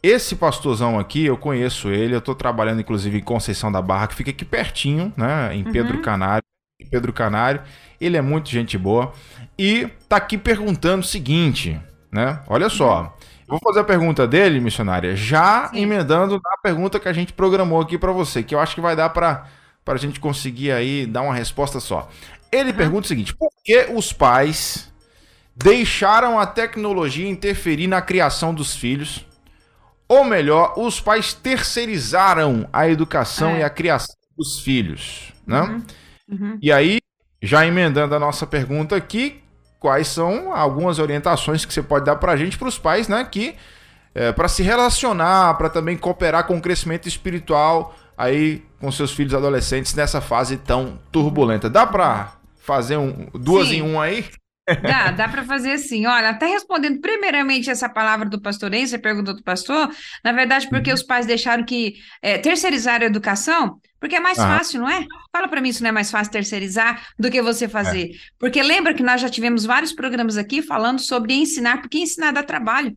[0.02, 4.14] Esse pastorzão aqui, eu conheço ele, eu estou trabalhando inclusive em Conceição da Barra, que
[4.14, 6.02] fica aqui pertinho, né, em Pedro uhum.
[6.02, 6.49] Canário.
[6.84, 7.62] Pedro Canário.
[8.00, 9.12] Ele é muito gente boa.
[9.58, 12.40] E tá aqui perguntando o seguinte, né?
[12.46, 13.16] Olha só.
[13.50, 15.82] Eu vou fazer a pergunta dele, missionária, já Sim.
[15.82, 18.94] emendando na pergunta que a gente programou aqui para você, que eu acho que vai
[18.94, 19.44] dar para
[19.84, 22.08] a gente conseguir aí dar uma resposta só.
[22.52, 22.76] Ele uhum.
[22.76, 24.90] pergunta o seguinte: por que os pais
[25.56, 29.26] deixaram a tecnologia interferir na criação dos filhos?
[30.08, 33.60] Ou melhor, os pais terceirizaram a educação é.
[33.60, 35.60] e a criação dos filhos, né?
[35.62, 35.82] Uhum.
[36.30, 36.58] Uhum.
[36.60, 36.98] E aí,
[37.42, 39.42] já emendando a nossa pergunta aqui,
[39.78, 43.26] quais são algumas orientações que você pode dar para a gente, para os pais, né,
[43.30, 43.54] que
[44.14, 49.32] é, para se relacionar, para também cooperar com o crescimento espiritual aí com seus filhos
[49.32, 51.70] adolescentes nessa fase tão turbulenta.
[51.70, 53.76] Dá para fazer um, duas Sim.
[53.76, 54.26] em um aí?
[54.82, 56.06] Dá, dá para fazer assim.
[56.06, 59.90] Olha, até respondendo primeiramente essa palavra do pastorense, a pergunta do pastor,
[60.24, 60.94] na verdade, porque uhum.
[60.94, 64.58] os pais deixaram que é, terceirizar a educação, porque é mais ah.
[64.58, 65.06] fácil, não é?
[65.32, 68.10] Fala para mim se não é mais fácil terceirizar do que você fazer.
[68.10, 68.14] É.
[68.38, 72.42] Porque lembra que nós já tivemos vários programas aqui falando sobre ensinar, porque ensinar dá
[72.42, 72.96] trabalho.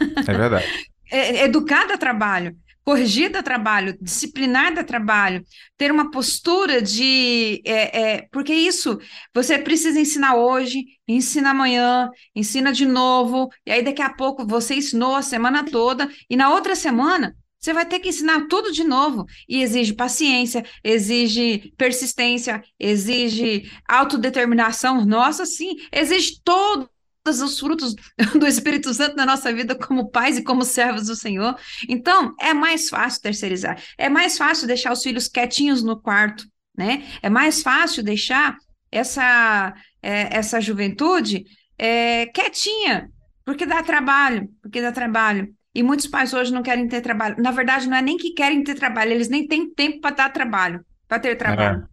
[0.00, 0.64] É verdade.
[1.12, 5.44] é, educar dá trabalho corrigir dá trabalho, disciplinar dá trabalho,
[5.76, 7.62] ter uma postura de.
[7.64, 8.98] É, é, porque isso
[9.34, 14.74] você precisa ensinar hoje, ensina amanhã, ensina de novo, e aí daqui a pouco você
[14.74, 17.34] ensinou a semana toda, e na outra semana.
[17.58, 19.24] Você vai ter que ensinar tudo de novo.
[19.48, 25.04] E exige paciência, exige persistência, exige autodeterminação.
[25.04, 26.90] Nossa, sim, exige todo
[27.22, 27.94] todos os frutos
[28.38, 31.56] do Espírito Santo na nossa vida como pais e como servos do Senhor.
[31.88, 33.80] Então, é mais fácil terceirizar.
[33.96, 36.44] É mais fácil deixar os filhos quietinhos no quarto,
[36.76, 37.04] né?
[37.22, 38.56] É mais fácil deixar
[38.90, 41.44] essa, é, essa juventude
[41.78, 43.08] é, quietinha,
[43.44, 45.48] porque dá trabalho, porque dá trabalho.
[45.74, 47.36] E muitos pais hoje não querem ter trabalho.
[47.38, 50.30] Na verdade, não é nem que querem ter trabalho, eles nem têm tempo para dar
[50.30, 51.82] trabalho, para ter trabalho.
[51.82, 51.86] É.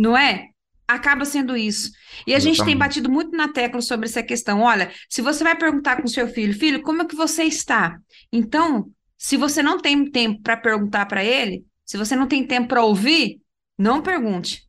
[0.00, 0.46] Não é?
[0.88, 1.92] Acaba sendo isso.
[2.26, 4.62] E a gente tem batido muito na tecla sobre essa questão.
[4.62, 8.00] Olha, se você vai perguntar com seu filho, filho, como é que você está?
[8.32, 12.68] Então, se você não tem tempo para perguntar para ele, se você não tem tempo
[12.68, 13.40] para ouvir,
[13.76, 14.66] não pergunte.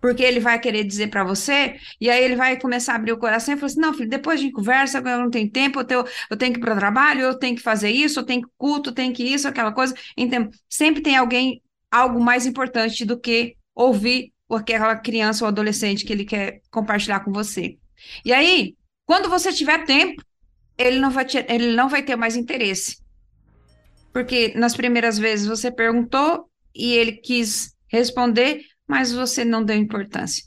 [0.00, 3.18] Porque ele vai querer dizer para você, e aí ele vai começar a abrir o
[3.18, 5.84] coração e falar assim: não, filho, depois a gente conversa, eu não tenho tempo, eu
[5.84, 8.42] tenho, eu tenho que ir para o trabalho, eu tenho que fazer isso, eu tenho
[8.42, 9.94] que culto, eu tenho que isso, aquela coisa.
[10.16, 16.12] Então, sempre tem alguém, algo mais importante do que ouvir aquela criança ou adolescente que
[16.12, 17.76] ele quer compartilhar com você.
[18.24, 20.22] E aí, quando você tiver tempo,
[20.78, 22.98] ele não vai, te, ele não vai ter mais interesse.
[24.12, 30.44] Porque nas primeiras vezes você perguntou e ele quis responder, mas você não deu importância.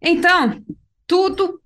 [0.00, 0.62] Então,
[1.06, 1.60] tudo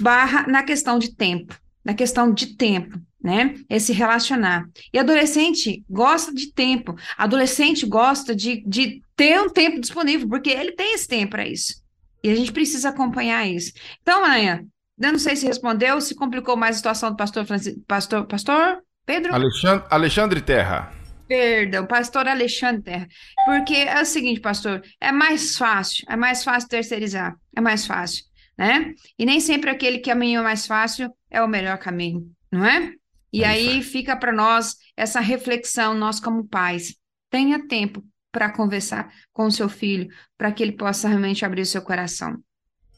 [0.00, 3.54] barra na questão de tempo, na questão de tempo, né?
[3.68, 4.68] Esse relacionar.
[4.92, 10.72] E adolescente gosta de tempo, adolescente gosta de, de ter um tempo disponível, porque ele
[10.72, 11.80] tem esse tempo para isso.
[12.24, 13.72] E a gente precisa acompanhar isso.
[14.00, 18.26] Então, eu não sei se respondeu, se complicou mais a situação do pastor Francisco, pastor,
[18.26, 19.32] pastor Pedro?
[19.32, 20.92] Alexandre, Alexandre Terra.
[21.28, 23.08] Perdão, pastor Alexandre Terra.
[23.44, 28.24] Porque é o seguinte, pastor, é mais fácil, é mais fácil terceirizar, é mais fácil,
[28.58, 28.92] né?
[29.16, 32.92] E nem sempre aquele caminho é mais fácil é o melhor caminho, não é?
[33.32, 36.96] E é aí fica para nós essa reflexão, nós como pais.
[37.30, 41.66] Tenha tempo para conversar com o seu filho, para que ele possa realmente abrir o
[41.66, 42.42] seu coração.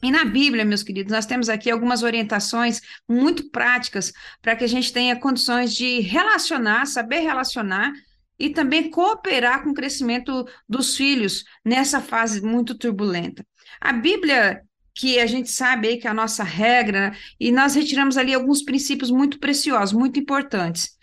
[0.01, 4.67] E na Bíblia, meus queridos, nós temos aqui algumas orientações muito práticas para que a
[4.67, 7.91] gente tenha condições de relacionar, saber relacionar
[8.37, 13.45] e também cooperar com o crescimento dos filhos nessa fase muito turbulenta.
[13.79, 14.61] A Bíblia,
[14.93, 18.61] que a gente sabe aí que é a nossa regra, e nós retiramos ali alguns
[18.61, 20.94] princípios muito preciosos, muito importantes,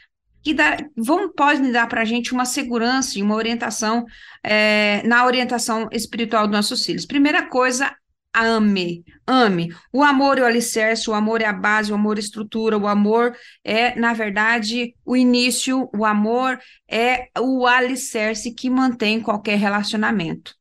[0.43, 4.05] que dá, vão, podem dar para a gente uma segurança e uma orientação
[4.43, 7.07] é, na orientação espiritual dos nossos filhos.
[7.07, 7.95] Primeira coisa,
[8.35, 9.73] ame, ame.
[9.93, 12.79] O amor é o alicerce, o amor é a base, o amor é a estrutura,
[12.79, 19.59] o amor é, na verdade, o início, o amor é o alicerce que mantém qualquer
[19.59, 20.55] relacionamento.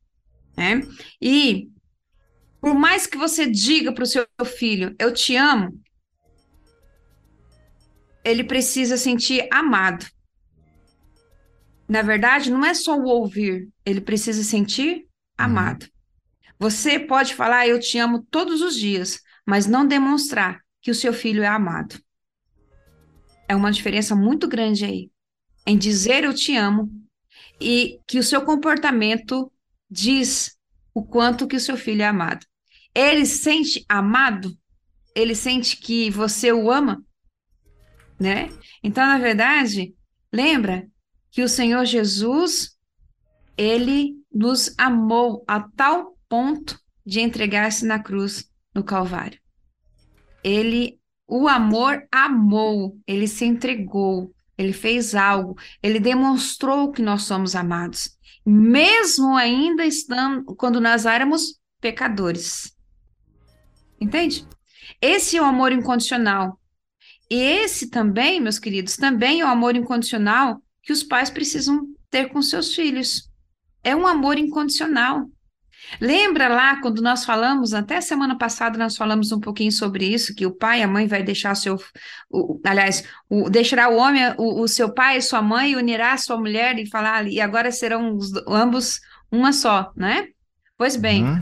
[0.56, 0.82] Né?
[1.22, 1.70] E
[2.60, 5.72] por mais que você diga para o seu filho, eu te amo,
[8.24, 10.06] ele precisa sentir amado.
[11.88, 15.06] Na verdade, não é só o ouvir, ele precisa sentir uhum.
[15.38, 15.88] amado.
[16.58, 21.12] Você pode falar eu te amo todos os dias, mas não demonstrar que o seu
[21.12, 22.00] filho é amado.
[23.48, 25.12] É uma diferença muito grande aí
[25.66, 26.90] em dizer eu te amo
[27.60, 29.52] e que o seu comportamento
[29.90, 30.58] diz
[30.94, 32.46] o quanto que o seu filho é amado.
[32.94, 34.58] Ele sente amado?
[35.16, 37.04] Ele sente que você o ama?
[38.22, 38.52] Né?
[38.84, 39.96] Então, na verdade,
[40.32, 40.88] lembra
[41.32, 42.78] que o Senhor Jesus,
[43.58, 49.40] ele nos amou a tal ponto de entregar-se na cruz no Calvário.
[50.44, 57.56] Ele, o amor amou, ele se entregou, ele fez algo, ele demonstrou que nós somos
[57.56, 62.72] amados, mesmo ainda estando quando nós éramos pecadores.
[64.00, 64.48] Entende?
[65.02, 66.61] Esse é o amor incondicional.
[67.32, 72.26] E esse também, meus queridos, também é o amor incondicional que os pais precisam ter
[72.26, 73.32] com seus filhos.
[73.82, 75.30] É um amor incondicional.
[76.02, 80.46] Lembra lá quando nós falamos, até semana passada nós falamos um pouquinho sobre isso, que
[80.46, 81.82] o pai e a mãe vai deixar seu,
[82.30, 86.18] o, aliás, o, deixará o homem, o, o, seu pai e sua mãe, unirá a
[86.18, 89.00] sua mulher e falar, e agora serão os, ambos
[89.32, 90.28] uma só, né?
[90.78, 91.40] Pois bem, uhum.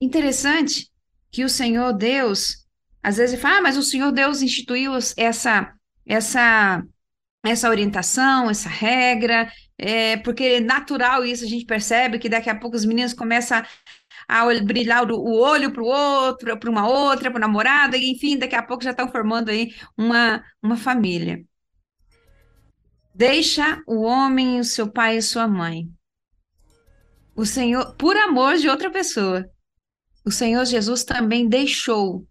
[0.00, 0.90] interessante
[1.30, 2.65] que o Senhor Deus,
[3.06, 5.72] às vezes fala, ah, mas o Senhor Deus instituiu essa,
[6.04, 6.84] essa,
[7.44, 12.58] essa orientação, essa regra, é, porque é natural isso, a gente percebe que daqui a
[12.58, 13.62] pouco os meninos começam
[14.26, 18.56] a brilhar o olho para o outro, para uma outra, para namorada, e enfim, daqui
[18.56, 21.44] a pouco já estão formando aí uma, uma família.
[23.14, 25.88] Deixa o homem, o seu pai e sua mãe.
[27.36, 29.48] O Senhor, por amor de outra pessoa,
[30.24, 32.26] o Senhor Jesus também deixou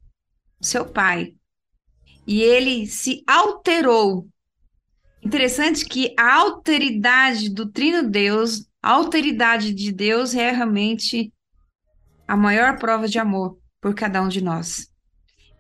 [0.61, 1.35] seu pai
[2.27, 4.27] e ele se alterou
[5.25, 11.33] Interessante que a alteridade do Trino Deus, a alteridade de Deus é realmente
[12.27, 14.87] a maior prova de amor por cada um de nós.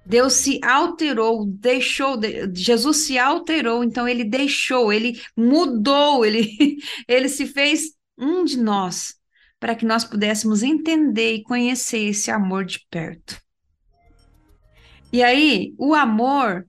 [0.05, 2.19] Deus se alterou, deixou,
[2.53, 6.77] Jesus se alterou, então ele deixou, ele mudou, ele,
[7.09, 9.15] ele se fez um de nós,
[9.59, 13.41] para que nós pudéssemos entender e conhecer esse amor de perto.
[15.15, 16.67] E aí, o amor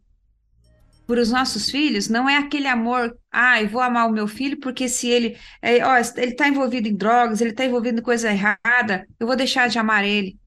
[1.04, 4.60] para os nossos filhos não é aquele amor, ah, eu vou amar o meu filho
[4.60, 8.30] porque se ele, é, ó, ele está envolvido em drogas, ele está envolvido em coisa
[8.30, 10.38] errada, eu vou deixar de amar ele.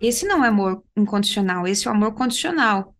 [0.00, 2.92] Esse não é amor incondicional, esse é o amor condicional.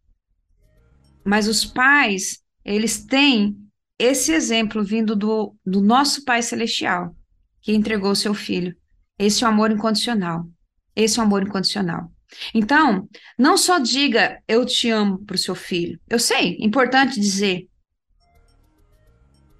[1.24, 3.58] Mas os pais, eles têm
[3.98, 7.16] esse exemplo vindo do, do nosso Pai Celestial,
[7.60, 8.76] que entregou o seu filho.
[9.18, 10.48] Esse é o amor incondicional.
[10.94, 12.08] Esse é o amor incondicional.
[12.54, 16.00] Então, não só diga eu te amo para o seu filho.
[16.08, 17.68] Eu sei, importante dizer.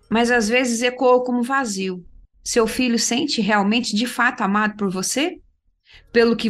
[0.08, 2.04] Mas às vezes ecoa como vazio.
[2.42, 5.40] Seu filho sente realmente de fato amado por você?
[6.12, 6.48] Pelo que,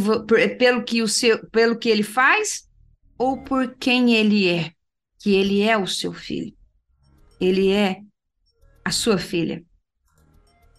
[0.59, 2.69] pelo que, o seu, pelo que ele faz?
[3.19, 4.73] Ou por quem ele é?
[5.19, 6.57] Que ele é o seu filho.
[7.41, 8.01] Ele é
[8.85, 9.63] a sua filha.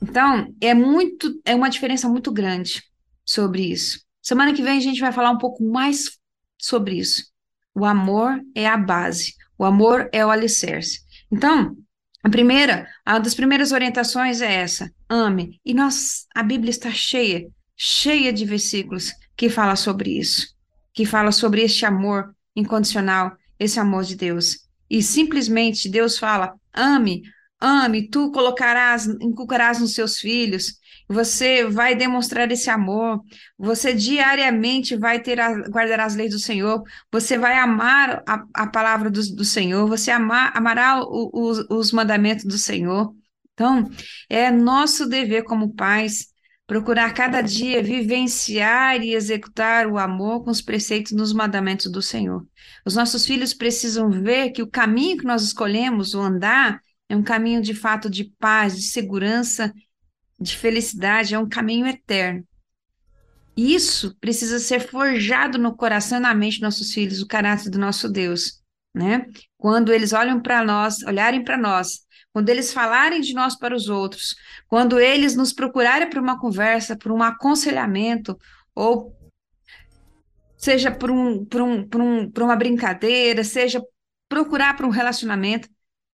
[0.01, 2.84] Então, é muito, é uma diferença muito grande
[3.23, 3.99] sobre isso.
[4.21, 6.17] Semana que vem a gente vai falar um pouco mais
[6.57, 7.25] sobre isso.
[7.73, 10.99] O amor é a base, o amor é o alicerce.
[11.31, 11.75] Então,
[12.23, 15.60] a primeira, uma das primeiras orientações é essa: ame.
[15.65, 20.47] E nós, a Bíblia está cheia, cheia de versículos que fala sobre isso,
[20.93, 24.67] que fala sobre este amor incondicional, esse amor de Deus.
[24.89, 27.23] E simplesmente Deus fala: ame,
[27.60, 30.75] ame, tu colocarás, inculcarás nos seus filhos,
[31.12, 33.21] você vai demonstrar esse amor,
[33.58, 38.67] você diariamente vai ter a, guardar as leis do Senhor, você vai amar a, a
[38.67, 43.13] palavra do, do Senhor, você amar, amará o, os, os mandamentos do Senhor.
[43.54, 43.89] Então,
[44.30, 46.32] é nosso dever como pais
[46.65, 52.47] procurar cada dia vivenciar e executar o amor com os preceitos nos mandamentos do Senhor.
[52.86, 57.24] Os nossos filhos precisam ver que o caminho que nós escolhemos, o andar, é um
[57.24, 59.74] caminho de fato de paz, de segurança
[60.41, 62.43] de felicidade, é um caminho eterno.
[63.56, 67.77] Isso precisa ser forjado no coração e na mente dos nossos filhos, o caráter do
[67.77, 68.62] nosso Deus,
[68.93, 69.25] né?
[69.58, 71.99] Quando eles olham para nós, olharem para nós,
[72.34, 74.36] quando eles falarem de nós para os outros,
[74.67, 78.38] quando eles nos procurarem para uma conversa, por um aconselhamento,
[78.73, 79.15] ou
[80.58, 83.84] seja por, um, por, um, por, um, por uma brincadeira, seja
[84.30, 85.69] procurar para um relacionamento,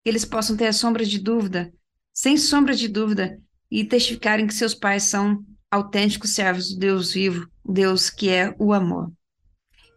[0.05, 1.73] eles possam ter a sombra de dúvida,
[2.13, 3.39] sem sombra de dúvida,
[3.73, 8.71] e testificarem que seus pais são autênticos servos do Deus vivo, Deus que é o
[8.71, 9.11] amor.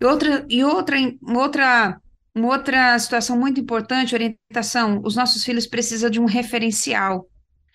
[0.01, 2.01] E outra, e outra, outra,
[2.35, 7.29] uma outra situação muito importante, orientação, os nossos filhos precisam de um referencial.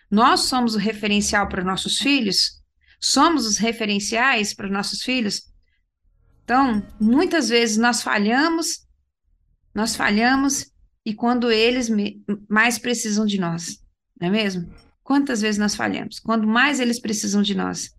[0.10, 2.60] Nós somos o referencial para nossos filhos?
[3.00, 5.54] Somos os referenciais para nossos filhos?
[6.44, 8.88] Então, muitas vezes nós falhamos,
[9.72, 10.72] nós falhamos,
[11.06, 11.90] e quando eles
[12.50, 13.78] mais precisam de nós,
[14.20, 14.90] não é mesmo?
[15.04, 16.20] Quantas vezes nós falhamos?
[16.20, 17.96] Quando mais eles precisam de nós.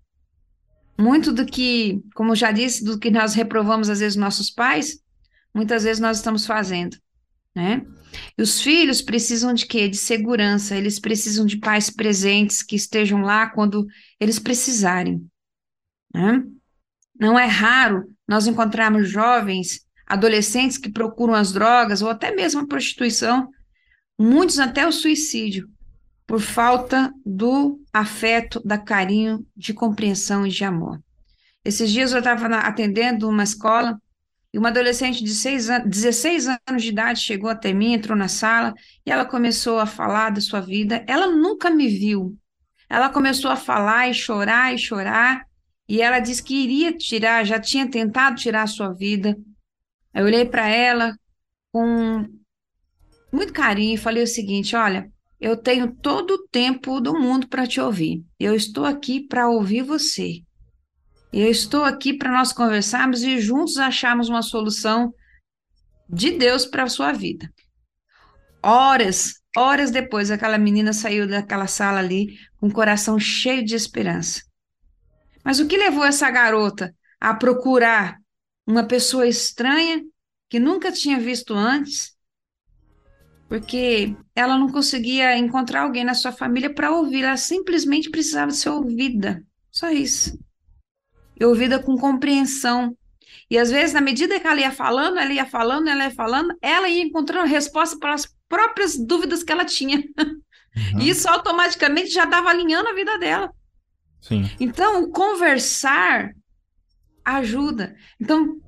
[0.98, 5.00] Muito do que, como já disse, do que nós reprovamos às vezes nossos pais,
[5.54, 6.96] muitas vezes nós estamos fazendo,
[7.54, 7.84] né?
[8.36, 9.88] E os filhos precisam de quê?
[9.88, 13.86] De segurança, eles precisam de pais presentes que estejam lá quando
[14.20, 15.26] eles precisarem,
[16.14, 16.44] né?
[17.18, 22.66] Não é raro nós encontrarmos jovens, adolescentes que procuram as drogas ou até mesmo a
[22.66, 23.48] prostituição,
[24.18, 25.68] muitos até o suicídio,
[26.32, 30.98] por falta do afeto, da carinho, de compreensão e de amor.
[31.62, 34.00] Esses dias eu estava atendendo uma escola
[34.50, 38.28] e uma adolescente de seis an 16 anos de idade chegou até mim, entrou na
[38.28, 38.72] sala
[39.04, 41.04] e ela começou a falar da sua vida.
[41.06, 42.34] Ela nunca me viu.
[42.88, 45.44] Ela começou a falar e chorar e chorar.
[45.86, 49.36] E ela disse que iria tirar, já tinha tentado tirar a sua vida.
[50.14, 51.14] Eu olhei para ela
[51.70, 52.26] com
[53.30, 55.11] muito carinho e falei o seguinte: olha,
[55.42, 58.24] eu tenho todo o tempo do mundo para te ouvir.
[58.38, 60.40] Eu estou aqui para ouvir você.
[61.32, 65.12] Eu estou aqui para nós conversarmos e juntos acharmos uma solução
[66.08, 67.52] de Deus para a sua vida.
[68.62, 74.42] Horas, horas depois, aquela menina saiu daquela sala ali com o coração cheio de esperança.
[75.44, 78.16] Mas o que levou essa garota a procurar
[78.64, 80.04] uma pessoa estranha
[80.48, 82.16] que nunca tinha visto antes
[83.52, 88.70] porque ela não conseguia encontrar alguém na sua família para ouvir, ela simplesmente precisava ser
[88.70, 90.38] ouvida, só isso.
[91.38, 92.96] E ouvida com compreensão.
[93.50, 96.56] E às vezes, na medida que ela ia falando, ela ia falando, ela ia falando,
[96.62, 100.02] ela ia encontrando resposta para as próprias dúvidas que ela tinha.
[100.74, 101.00] Uhum.
[101.00, 103.52] E isso automaticamente já dava alinhando a vida dela.
[104.22, 104.50] Sim.
[104.58, 106.30] Então, conversar
[107.22, 107.94] ajuda.
[108.18, 108.58] Então,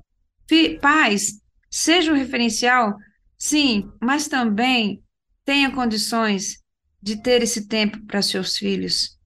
[0.79, 2.95] pais, seja um referencial
[3.37, 5.03] Sim, mas também
[5.43, 6.63] tenha condições
[7.01, 9.17] de ter esse tempo para seus filhos.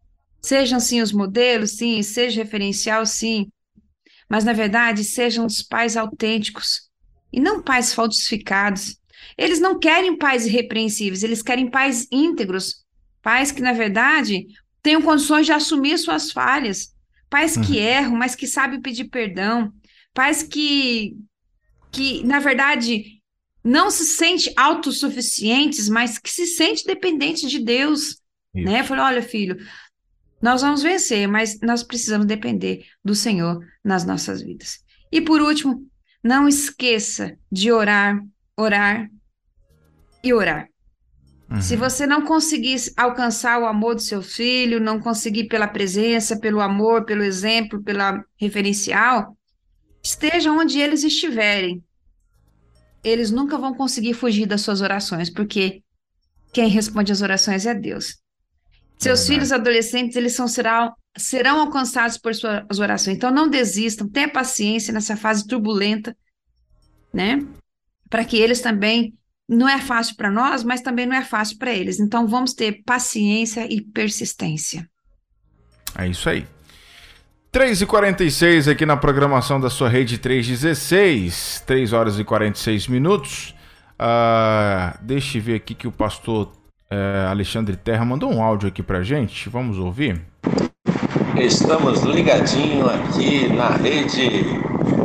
[0.42, 3.52] Sejam sim os modelos, sim, seja referencial, sim,
[4.30, 6.90] mas na verdade sejam os pais autênticos,
[7.32, 8.98] e não pais falsificados.
[9.38, 12.86] Eles não querem pais irrepreensíveis, eles querem pais íntegros,
[13.22, 14.48] pais que, na verdade,
[14.82, 16.94] tenham condições de assumir suas falhas,
[17.30, 17.84] pais que uhum.
[17.84, 19.72] erram, mas que sabem pedir perdão,
[20.14, 21.16] pais que,
[21.92, 23.19] que, na verdade,
[23.70, 28.20] não se sente autossuficientes, mas que se sente dependentes de Deus,
[28.54, 28.66] Isso.
[28.66, 28.84] né?
[28.84, 29.58] Falei, olha, filho,
[30.42, 34.80] nós vamos vencer, mas nós precisamos depender do Senhor nas nossas vidas.
[35.12, 35.86] E por último,
[36.24, 38.20] não esqueça de orar,
[38.58, 39.08] orar
[40.24, 40.68] e orar.
[41.50, 41.62] Uhum.
[41.62, 46.60] Se você não conseguir alcançar o amor do seu filho, não conseguir pela presença, pelo
[46.60, 49.38] amor, pelo exemplo, pela referencial,
[50.04, 51.84] esteja onde eles estiverem.
[53.04, 55.82] Eles nunca vão conseguir fugir das suas orações, porque
[56.52, 58.18] quem responde às orações é Deus.
[58.98, 63.16] Seus filhos adolescentes, eles são, serão, serão alcançados por suas orações.
[63.16, 66.16] Então, não desistam, tenha paciência nessa fase turbulenta,
[67.14, 67.46] né?
[68.10, 69.14] Para que eles também,
[69.48, 71.98] não é fácil para nós, mas também não é fácil para eles.
[71.98, 74.86] Então, vamos ter paciência e persistência.
[75.98, 76.46] É isso aí.
[77.52, 83.56] 3h46 aqui na programação da sua rede 316, 3 horas e 46 minutos.
[84.00, 86.52] Uh, deixa eu ver aqui que o pastor
[86.92, 89.48] é, Alexandre Terra mandou um áudio aqui pra gente.
[89.50, 90.22] Vamos ouvir?
[91.36, 94.44] Estamos ligadinho aqui na rede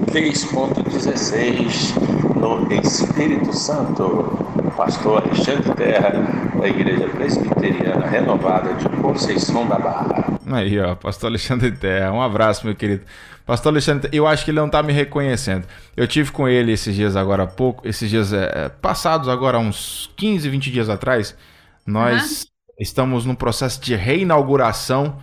[0.06, 1.94] 3.16
[2.36, 4.38] no Espírito Santo.
[4.76, 6.10] Pastor Alexandre Terra,
[6.58, 10.33] da Igreja Presbiteriana Renovada de Conceição da Barra.
[10.46, 12.12] Aí, ó, Pastor Alexandre Terra.
[12.12, 13.04] Um abraço, meu querido.
[13.46, 15.66] Pastor Alexandre, eu acho que ele não tá me reconhecendo.
[15.96, 20.10] Eu tive com ele esses dias agora há pouco, esses dias é, passados agora, uns
[20.16, 21.36] 15, 20 dias atrás.
[21.86, 22.74] Nós uhum.
[22.80, 25.18] estamos no processo de reinauguração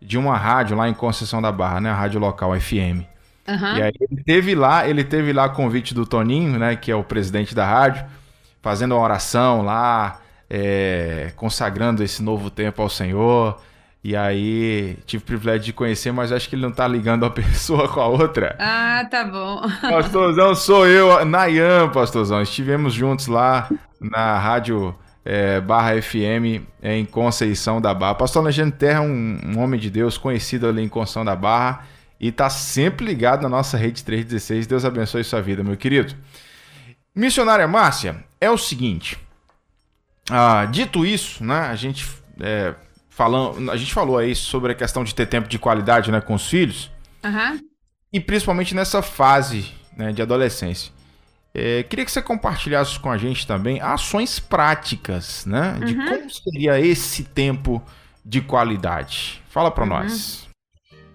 [0.00, 1.90] de uma rádio lá em Conceição da Barra, né?
[1.90, 3.06] A rádio local FM.
[3.48, 3.76] Uhum.
[3.76, 6.76] E aí ele teve lá, ele teve lá convite do Toninho, né?
[6.76, 8.04] Que é o presidente da rádio,
[8.60, 10.20] fazendo uma oração lá,
[10.50, 13.58] é, consagrando esse novo tempo ao Senhor.
[14.04, 17.30] E aí tive o privilégio de conhecer, mas acho que ele não tá ligando a
[17.32, 18.56] pessoa com a outra.
[18.58, 19.62] Ah, tá bom.
[19.80, 22.42] Pastorzão, sou eu, Nayan, pastorzão.
[22.42, 23.68] Estivemos juntos lá
[24.00, 24.94] na rádio
[25.24, 28.16] é, barra FM em Conceição da Barra.
[28.16, 31.86] Pastor Alexandre Terra é um, um, homem de Deus conhecido ali em Conceição da Barra
[32.20, 34.66] e está sempre ligado na nossa rede 316.
[34.66, 36.14] Deus abençoe sua vida, meu querido.
[37.14, 39.18] Missionária Márcia, é o seguinte.
[40.28, 42.08] Ah, dito isso, né, a gente
[42.40, 42.74] é,
[43.14, 46.34] falando, a gente falou aí sobre a questão de ter tempo de qualidade né, com
[46.34, 46.90] os filhos.
[47.22, 47.60] Uhum.
[48.12, 50.92] E principalmente nessa fase né, de adolescência.
[51.54, 55.78] É, queria que você compartilhasse com a gente também ações práticas, né?
[55.84, 56.06] De uhum.
[56.06, 57.82] como seria esse tempo
[58.24, 59.42] de qualidade.
[59.48, 59.90] Fala para uhum.
[59.90, 60.48] nós.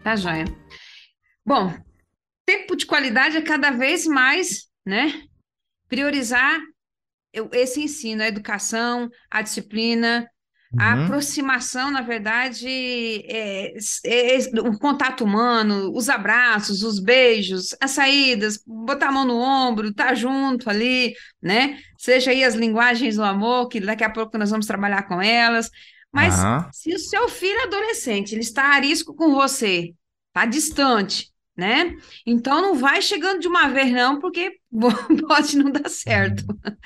[0.03, 0.45] Tá joia.
[1.43, 1.73] Bom,
[2.45, 5.23] tempo de qualidade é cada vez mais, né?
[5.89, 6.59] Priorizar
[7.51, 10.29] esse ensino, a educação, a disciplina,
[10.73, 10.81] Uhum.
[10.81, 13.73] A aproximação, na verdade, é,
[14.05, 19.37] é, é, o contato humano, os abraços, os beijos, as saídas, botar a mão no
[19.37, 21.79] ombro, estar tá junto ali, né?
[21.97, 25.69] Seja aí as linguagens do amor, que daqui a pouco nós vamos trabalhar com elas.
[26.11, 26.69] Mas uhum.
[26.71, 29.93] se o seu filho adolescente ele está a risco com você,
[30.27, 31.95] está distante, né?
[32.25, 34.59] Então não vai chegando de uma vez, não, porque
[35.27, 36.43] pode não dar certo.
[36.49, 36.77] Uhum.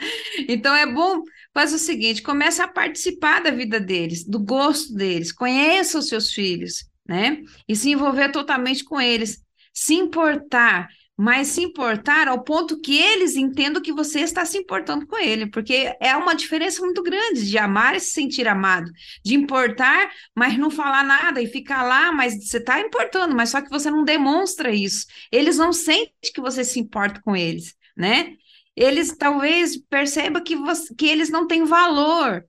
[0.47, 1.23] Então é bom
[1.53, 6.31] faz o seguinte: comece a participar da vida deles, do gosto deles, conheça os seus
[6.31, 7.41] filhos, né?
[7.67, 9.43] E se envolver totalmente com eles,
[9.73, 15.05] se importar, mas se importar ao ponto que eles entendam que você está se importando
[15.05, 18.91] com ele, porque é uma diferença muito grande de amar e se sentir amado,
[19.23, 23.61] de importar, mas não falar nada e ficar lá, mas você está importando, mas só
[23.61, 25.05] que você não demonstra isso.
[25.31, 28.35] Eles não sentem que você se importa com eles, né?
[28.75, 32.43] Eles talvez percebam que, você, que eles não têm valor,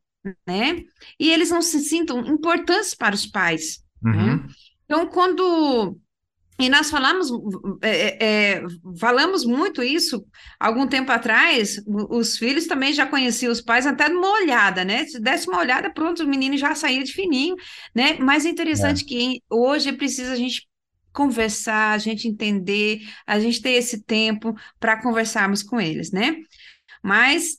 [0.46, 0.84] né?
[1.18, 3.82] E eles não se sintam importantes para os pais.
[4.02, 4.12] Né?
[4.12, 4.36] Uhum.
[4.36, 4.46] Né?
[4.84, 5.98] Então, quando
[6.58, 7.28] e nós falamos,
[7.82, 8.62] é, é, é,
[8.98, 10.24] falamos muito isso
[10.60, 11.82] algum tempo atrás.
[11.86, 15.04] Os filhos também já conheciam os pais até numa olhada, né?
[15.06, 17.56] Se desse uma olhada, pronto, o menino já saía de fininho,
[17.94, 18.16] né?
[18.20, 19.06] Mas é interessante é.
[19.06, 20.68] que hoje precisa a gente
[21.12, 26.36] conversar, a gente entender, a gente ter esse tempo para conversarmos com eles, né?
[27.02, 27.58] Mas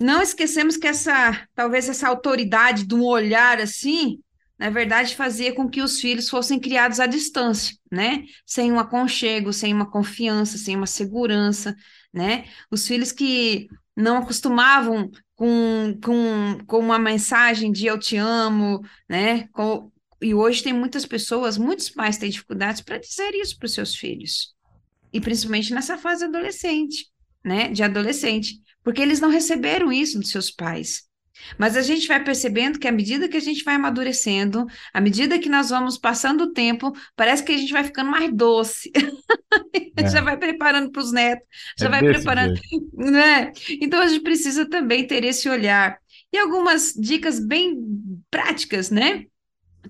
[0.00, 4.18] não esquecemos que essa, talvez essa autoridade de um olhar assim,
[4.58, 8.24] na verdade, fazia com que os filhos fossem criados à distância, né?
[8.46, 11.74] Sem um aconchego, sem uma confiança, sem uma segurança,
[12.12, 12.44] né?
[12.70, 19.48] Os filhos que não acostumavam com, com, com uma mensagem de eu te amo, né?
[19.48, 19.90] Com,
[20.20, 23.94] e hoje tem muitas pessoas, muitos pais têm dificuldades para dizer isso para os seus
[23.94, 24.54] filhos.
[25.12, 27.06] E principalmente nessa fase adolescente,
[27.44, 31.04] né, de adolescente, porque eles não receberam isso dos seus pais.
[31.58, 35.38] Mas a gente vai percebendo que à medida que a gente vai amadurecendo, à medida
[35.38, 38.90] que nós vamos passando o tempo, parece que a gente vai ficando mais doce.
[39.96, 40.08] É.
[40.08, 41.46] já vai preparando para os netos,
[41.78, 42.60] já é vai preparando,
[42.94, 43.52] né?
[43.80, 45.96] Então a gente precisa também ter esse olhar.
[46.32, 47.78] E algumas dicas bem
[48.30, 49.24] práticas, né?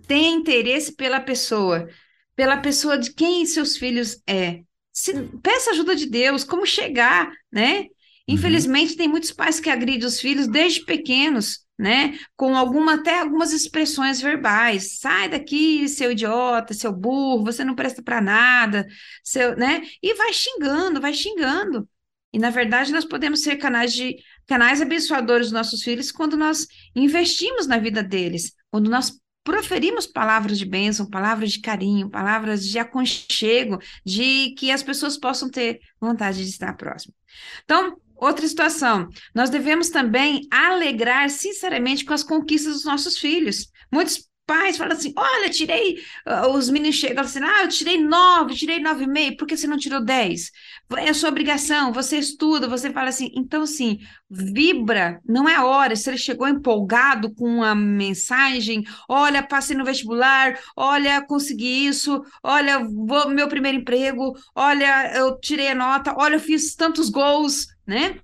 [0.07, 1.89] Tenha interesse pela pessoa,
[2.37, 4.61] pela pessoa de quem seus filhos é.
[4.93, 7.81] Se, peça ajuda de Deus, como chegar, né?
[7.81, 7.89] Uhum.
[8.29, 8.97] Infelizmente, uhum.
[8.97, 12.19] tem muitos pais que agridem os filhos desde pequenos, né?
[12.37, 14.99] Com alguma, até algumas expressões verbais.
[14.99, 18.87] Sai daqui, seu idiota, seu burro, você não presta para nada,
[19.23, 19.83] seu, né?
[20.03, 21.89] E vai xingando, vai xingando.
[22.33, 26.67] E na verdade, nós podemos ser canais de canais abençoadores dos nossos filhos quando nós
[26.95, 29.13] investimos na vida deles, quando nós
[29.45, 35.51] proferimos palavras de bênção, palavras de carinho, palavras de aconchego, de que as pessoas possam
[35.51, 37.15] ter vontade de estar próximo.
[37.63, 43.69] Então, Outra situação, nós devemos também alegrar sinceramente com as conquistas dos nossos filhos.
[43.93, 45.99] Muitos pais falam assim: olha, tirei.
[46.27, 49.57] Uh, os meninos chegam assim: ah, eu tirei nove, tirei nove e meio, por que
[49.57, 50.51] você não tirou dez?
[50.97, 53.31] É sua obrigação, você estuda, você fala assim.
[53.35, 53.99] Então, assim,
[54.31, 55.97] vibra, não é hora.
[55.97, 62.81] Se ele chegou empolgado com uma mensagem: olha, passei no vestibular, olha, consegui isso, olha,
[62.81, 68.19] vou, meu primeiro emprego, olha, eu tirei a nota, olha, eu fiz tantos gols né?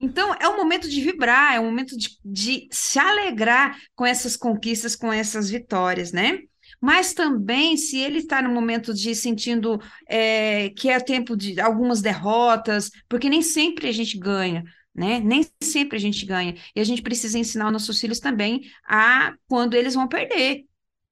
[0.00, 4.36] Então, é um momento de vibrar, é um momento de, de se alegrar com essas
[4.36, 6.40] conquistas, com essas vitórias, né?
[6.80, 12.02] Mas também, se ele está no momento de sentindo é, que é tempo de algumas
[12.02, 14.64] derrotas, porque nem sempre a gente ganha,
[14.94, 15.20] né?
[15.20, 16.54] Nem sempre a gente ganha.
[16.74, 20.64] E a gente precisa ensinar os nossos filhos também a quando eles vão perder.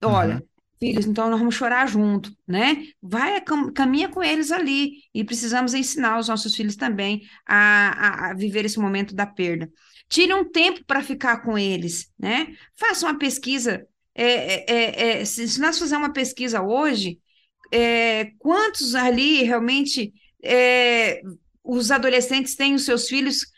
[0.05, 0.51] Olha, uhum
[0.83, 2.89] filhos, então nós vamos chorar junto, né?
[3.01, 3.41] Vai,
[3.72, 8.64] caminha com eles ali e precisamos ensinar os nossos filhos também a, a, a viver
[8.64, 9.70] esse momento da perda.
[10.09, 12.49] Tire um tempo para ficar com eles, né?
[12.74, 13.87] Faça uma pesquisa.
[14.12, 17.20] É, é, é, é se, nós fizermos uma pesquisa hoje,
[17.72, 20.12] é, quantos ali realmente
[20.43, 21.22] é,
[21.62, 23.51] os adolescentes têm os seus filhos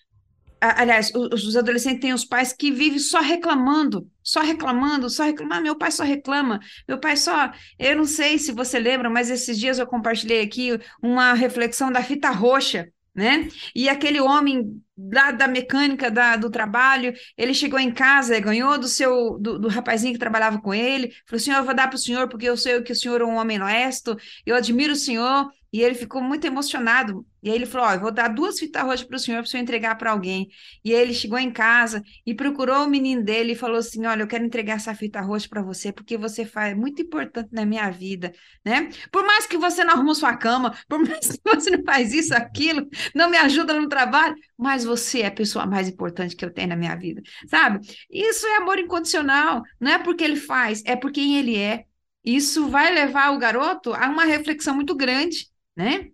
[0.77, 5.61] aliás, os, adolescentes têm os pais que vivem só reclamando, só reclamando, só reclamando.
[5.61, 7.51] Ah, meu pai só reclama, meu pai só.
[7.79, 12.03] Eu não sei se você lembra, mas esses dias eu compartilhei aqui uma reflexão da
[12.03, 13.49] fita roxa, né?
[13.75, 18.89] E aquele homem da, da mecânica da, do trabalho, ele chegou em casa, ganhou do
[18.89, 21.99] seu do, do rapazinho que trabalhava com ele, falou: Senhor, eu vou dar para o
[21.99, 25.49] senhor, porque eu sei que o senhor é um homem honesto, eu admiro o senhor,
[25.75, 27.27] e ele ficou muito emocionado.
[27.43, 29.49] E aí ele falou: Ó, eu vou dar duas fitas roxas para o senhor, para
[29.49, 30.49] o senhor entregar para alguém.
[30.85, 34.23] E aí ele chegou em casa e procurou o menino dele e falou assim: Olha,
[34.23, 37.91] eu quero entregar essa fita roxa para você, porque você faz muito importante na minha
[37.91, 38.33] vida,
[38.65, 38.89] né?
[39.11, 42.33] Por mais que você não arruma sua cama, por mais que você não faz isso,
[42.33, 46.53] aquilo, não me ajuda no trabalho, mas você é a pessoa mais importante que eu
[46.53, 47.81] tenho na minha vida, sabe?
[48.09, 49.61] Isso é amor incondicional.
[49.81, 51.85] Não é porque ele faz, é por quem ele é.
[52.25, 56.09] Isso vai levar o garoto a uma reflexão muito grande né?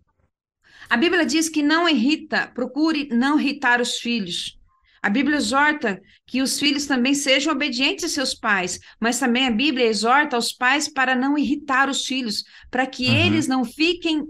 [0.88, 4.58] A Bíblia diz que não irrita, procure não irritar os filhos.
[5.02, 9.50] A Bíblia exorta que os filhos também sejam obedientes a seus pais, mas também a
[9.50, 13.14] Bíblia exorta os pais para não irritar os filhos, para que uhum.
[13.14, 14.26] eles não fiquem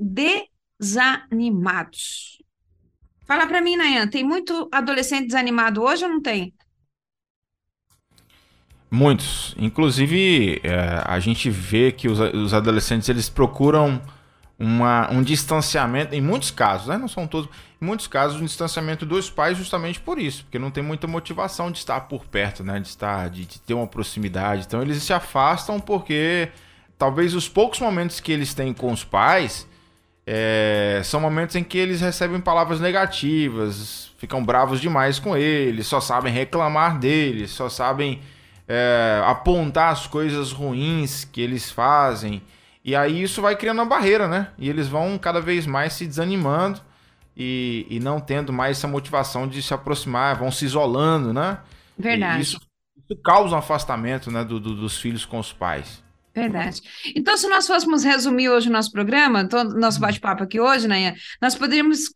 [0.78, 2.40] desanimados.
[3.26, 6.54] Fala para mim, Nayan, tem muito adolescente desanimado hoje ou não tem?
[8.90, 9.54] Muitos.
[9.56, 14.02] Inclusive, é, a gente vê que os, os adolescentes eles procuram
[14.60, 16.98] uma, um distanciamento, em muitos casos, né?
[16.98, 17.48] não são todos,
[17.80, 21.70] em muitos casos, um distanciamento dos pais justamente por isso, porque não tem muita motivação
[21.72, 22.78] de estar por perto, né?
[22.78, 24.64] de estar, de, de ter uma proximidade.
[24.66, 26.50] Então eles se afastam porque
[26.98, 29.66] talvez os poucos momentos que eles têm com os pais
[30.26, 36.02] é, são momentos em que eles recebem palavras negativas, ficam bravos demais com eles, só
[36.02, 38.20] sabem reclamar deles, só sabem
[38.68, 42.42] é, apontar as coisas ruins que eles fazem.
[42.84, 44.48] E aí isso vai criando uma barreira, né?
[44.58, 46.80] E eles vão cada vez mais se desanimando
[47.36, 51.58] e, e não tendo mais essa motivação de se aproximar, vão se isolando, né?
[51.98, 52.42] Verdade.
[52.42, 52.58] Isso,
[52.96, 56.02] isso, causa um afastamento né, do, do, dos filhos com os pais.
[56.34, 56.80] Verdade.
[57.14, 60.02] Então, se nós fôssemos resumir hoje o nosso programa, todo nosso uhum.
[60.02, 62.10] bate-papo aqui hoje, né, nós poderíamos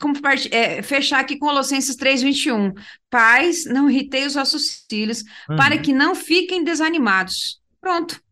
[0.51, 2.73] é, fechar aqui com Colossenses 3,21.
[3.11, 5.57] Pais, não irritei os vossos filhos, uhum.
[5.57, 7.61] para que não fiquem desanimados.
[7.81, 8.24] Pronto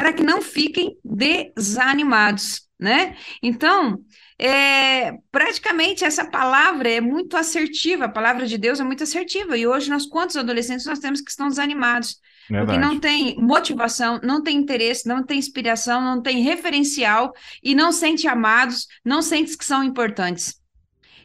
[0.00, 3.16] para que não fiquem desanimados, né?
[3.42, 4.02] Então,
[4.38, 9.66] é, praticamente essa palavra é muito assertiva, a palavra de Deus é muito assertiva, e
[9.66, 12.16] hoje nós, quantos adolescentes nós temos que estão desanimados?
[12.48, 12.72] Verdade.
[12.72, 17.32] Porque não tem motivação, não tem interesse, não tem inspiração, não tem referencial,
[17.62, 20.58] e não sente amados, não sente que são importantes.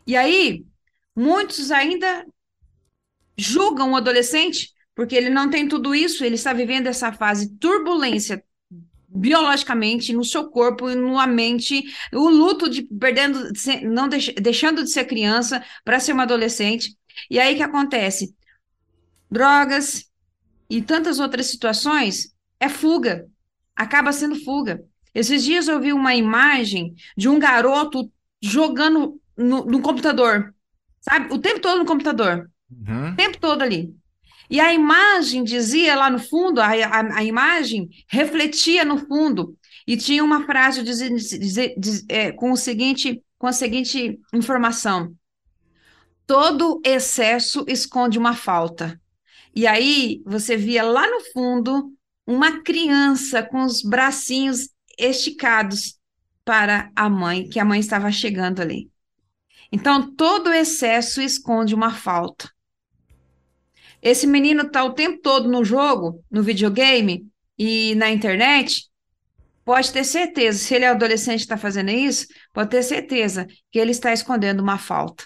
[0.05, 0.65] E aí,
[1.15, 2.25] Muitos ainda
[3.37, 8.43] julgam o adolescente porque ele não tem tudo isso, ele está vivendo essa fase turbulência
[9.15, 13.49] biologicamente no seu corpo e na mente, o luto de perdendo,
[13.83, 16.95] não deix, deixando de ser criança para ser uma adolescente.
[17.29, 18.35] E aí que acontece?
[19.31, 20.05] Drogas
[20.69, 23.25] e tantas outras situações é fuga,
[23.75, 24.83] acaba sendo fuga.
[25.13, 28.11] Esses dias eu vi uma imagem de um garoto
[28.41, 30.53] jogando no, no computador,
[30.99, 31.33] sabe?
[31.33, 33.11] O tempo todo no computador, uhum.
[33.11, 33.95] o tempo todo ali.
[34.49, 39.95] E a imagem dizia lá no fundo, a, a, a imagem refletia no fundo, e
[39.95, 40.83] tinha uma frase
[42.09, 45.13] é, com, o seguinte, com a seguinte informação:
[46.25, 48.99] todo excesso esconde uma falta.
[49.55, 51.93] E aí você via lá no fundo
[52.27, 55.97] uma criança com os bracinhos esticados
[56.43, 58.89] para a mãe, que a mãe estava chegando ali.
[59.71, 62.49] Então, todo excesso esconde uma falta.
[64.05, 67.27] Esse menino está o tempo todo no jogo, no videogame
[67.57, 68.87] e na internet.
[69.65, 73.79] Pode ter certeza, se ele é adolescente e está fazendo isso, pode ter certeza que
[73.79, 75.23] ele está escondendo uma falta.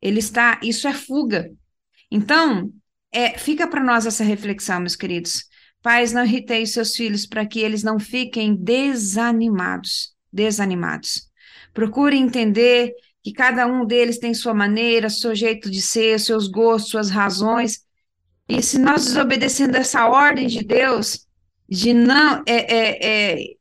[0.00, 1.50] Ele está, isso é fuga.
[2.12, 2.72] Então,
[3.10, 5.42] é, fica para nós essa reflexão, meus queridos.
[5.82, 11.28] Pais, não irritei seus filhos para que eles não fiquem desanimados, desanimados.
[11.74, 16.92] Procure entender que cada um deles tem sua maneira, seu jeito de ser, seus gostos,
[16.92, 17.82] suas razões,
[18.48, 21.26] e se nós desobedecendo essa ordem de Deus,
[21.68, 23.54] de não, é, é, é,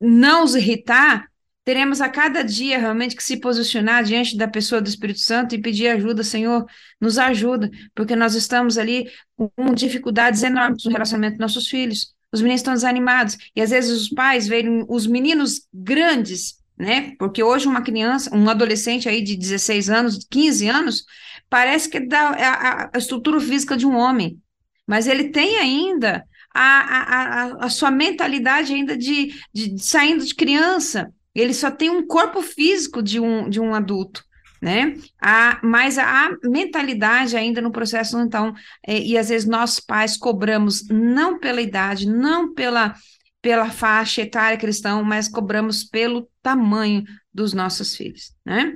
[0.00, 1.30] não os irritar,
[1.64, 5.60] teremos a cada dia realmente que se posicionar diante da pessoa do Espírito Santo e
[5.60, 6.66] pedir ajuda, Senhor,
[7.00, 12.14] nos ajuda, porque nós estamos ali com dificuldades enormes no relacionamento dos nossos filhos.
[12.32, 17.14] Os meninos estão desanimados, e às vezes os pais veem os meninos grandes, né?
[17.18, 21.04] Porque hoje uma criança, um adolescente aí de 16 anos, 15 anos,
[21.50, 24.38] parece que dá a, a estrutura física de um homem,
[24.86, 26.24] mas ele tem ainda
[26.54, 31.90] a, a, a sua mentalidade ainda de, de, de, saindo de criança, ele só tem
[31.90, 34.24] um corpo físico de um, de um adulto,
[34.60, 34.94] né?
[35.20, 38.52] A, mas a mentalidade ainda no processo, então,
[38.86, 42.94] é, e às vezes nós pais cobramos não pela idade, não pela,
[43.40, 48.74] pela faixa etária cristã, mas cobramos pelo tamanho dos nossos filhos, né?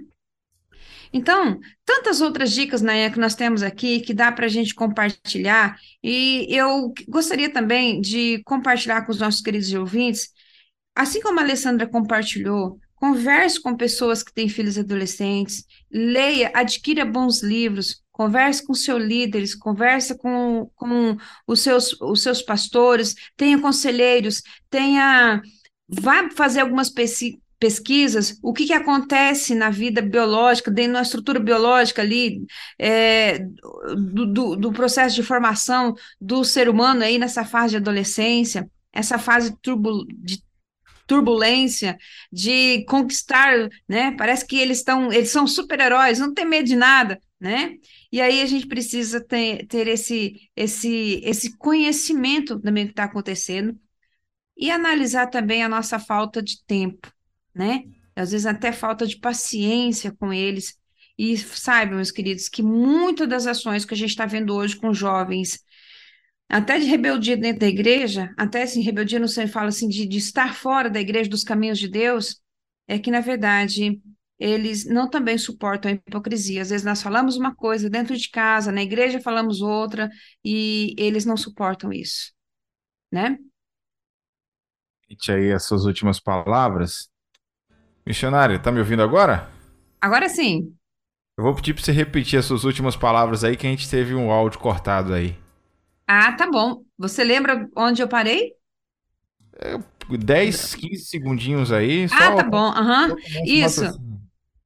[1.16, 5.78] Então, tantas outras dicas, né, que nós temos aqui que dá para a gente compartilhar,
[6.02, 10.30] e eu gostaria também de compartilhar com os nossos queridos ouvintes,
[10.92, 17.44] assim como a Alessandra compartilhou, converse com pessoas que têm filhos adolescentes, leia, adquira bons
[17.44, 24.42] livros, converse com seus líderes, converse com, com os, seus, os seus pastores, tenha conselheiros,
[24.68, 25.40] tenha
[25.88, 31.40] vá fazer algumas pesquisas pesquisas, o que, que acontece na vida biológica, dentro da estrutura
[31.40, 32.44] biológica ali,
[32.78, 38.70] é, do, do, do, processo de formação do ser humano aí nessa fase de adolescência,
[38.92, 39.56] essa fase
[40.20, 40.42] de
[41.06, 41.96] turbulência,
[42.30, 44.14] de conquistar, né?
[44.18, 47.76] Parece que eles estão, eles são super-heróis, não tem medo de nada, né?
[48.12, 53.74] E aí a gente precisa ter, ter esse, esse, esse conhecimento também que está acontecendo
[54.54, 57.14] e analisar também a nossa falta de tempo
[57.54, 57.84] né?
[58.16, 60.78] Às vezes até falta de paciência com eles.
[61.16, 64.92] E saibam, meus queridos, que muitas das ações que a gente está vendo hoje com
[64.92, 65.60] jovens,
[66.48, 70.18] até de rebeldia dentro da igreja, até assim, rebeldia não sei, fala assim, de, de
[70.18, 72.40] estar fora da igreja, dos caminhos de Deus,
[72.88, 74.00] é que, na verdade,
[74.38, 76.62] eles não também suportam a hipocrisia.
[76.62, 80.10] Às vezes nós falamos uma coisa dentro de casa, na igreja falamos outra,
[80.44, 82.32] e eles não suportam isso,
[83.10, 83.38] né?
[85.08, 87.08] E aí as suas últimas palavras.
[88.06, 89.48] Missionária, tá me ouvindo agora?
[90.00, 90.74] Agora sim.
[91.36, 94.14] Eu vou pedir para você repetir as suas últimas palavras aí, que a gente teve
[94.14, 95.36] um áudio cortado aí.
[96.06, 96.84] Ah, tá bom.
[96.98, 98.52] Você lembra onde eu parei?
[99.58, 99.78] É,
[100.16, 102.06] 10, 15 segundinhos aí.
[102.12, 102.72] ah, tá bom.
[102.72, 103.16] Uhum.
[103.44, 103.82] Isso.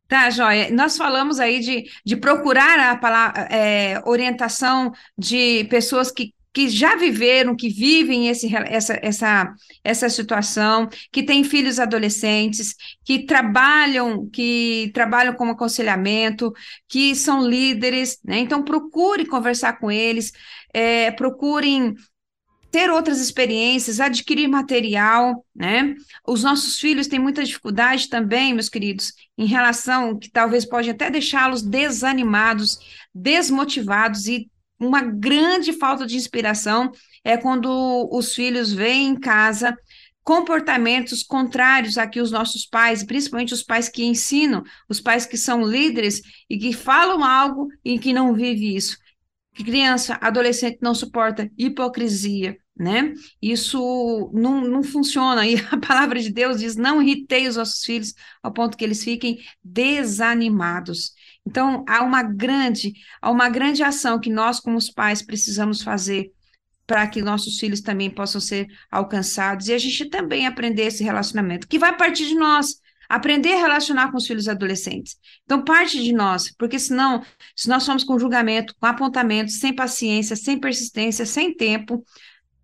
[0.09, 0.71] Tá, joia.
[0.71, 6.97] Nós falamos aí de, de procurar a palavra, é, orientação de pessoas que que já
[6.97, 12.75] viveram, que vivem esse, essa, essa, essa situação, que têm filhos adolescentes,
[13.05, 16.53] que trabalham, que trabalham como aconselhamento,
[16.89, 18.39] que são líderes, né?
[18.39, 20.33] Então procure conversar com eles,
[20.73, 21.95] é, procurem
[22.71, 25.95] ter outras experiências, adquirir material, né?
[26.27, 31.11] Os nossos filhos têm muita dificuldade também, meus queridos, em relação que talvez pode até
[31.11, 32.79] deixá-los desanimados,
[33.15, 36.91] desmotivados e uma grande falta de inspiração
[37.25, 39.77] é quando os filhos vêm em casa
[40.29, 45.39] comportamentos contrários a que os nossos pais, principalmente os pais que ensinam, os pais que
[45.39, 46.21] são líderes
[46.51, 48.99] e que falam algo e que não vive isso.
[49.55, 53.15] Criança, adolescente não suporta hipocrisia, né?
[53.41, 55.45] Isso não, não funciona.
[55.49, 58.13] E a palavra de Deus diz: não irritei os vossos filhos
[58.43, 61.15] ao ponto que eles fiquem desanimados.
[61.49, 62.93] Então, há uma grande,
[63.23, 66.31] há uma grande ação que nós, como os pais, precisamos fazer
[66.87, 71.67] para que nossos filhos também possam ser alcançados e a gente também aprender esse relacionamento,
[71.67, 75.17] que vai partir de nós, aprender a relacionar com os filhos adolescentes.
[75.45, 77.25] Então, parte de nós, porque senão,
[77.57, 82.05] se nós somos com julgamento, com apontamento, sem paciência, sem persistência, sem tempo,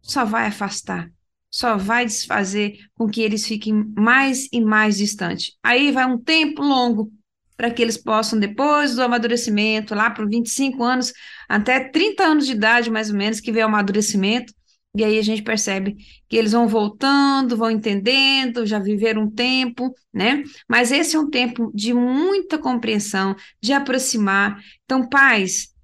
[0.02, 1.10] só vai afastar,
[1.50, 5.56] só vai desfazer com que eles fiquem mais e mais distantes.
[5.62, 7.10] Aí vai um tempo longo
[7.56, 11.12] para que eles possam, depois do amadurecimento, lá para 25 anos,
[11.48, 14.52] até 30 anos de idade, mais ou menos, que vem o amadurecimento,
[14.96, 15.96] e aí a gente percebe
[16.28, 20.44] que eles vão voltando, vão entendendo, já viveram um tempo, né?
[20.68, 24.62] Mas esse é um tempo de muita compreensão, de aproximar.
[24.84, 25.74] Então, pais,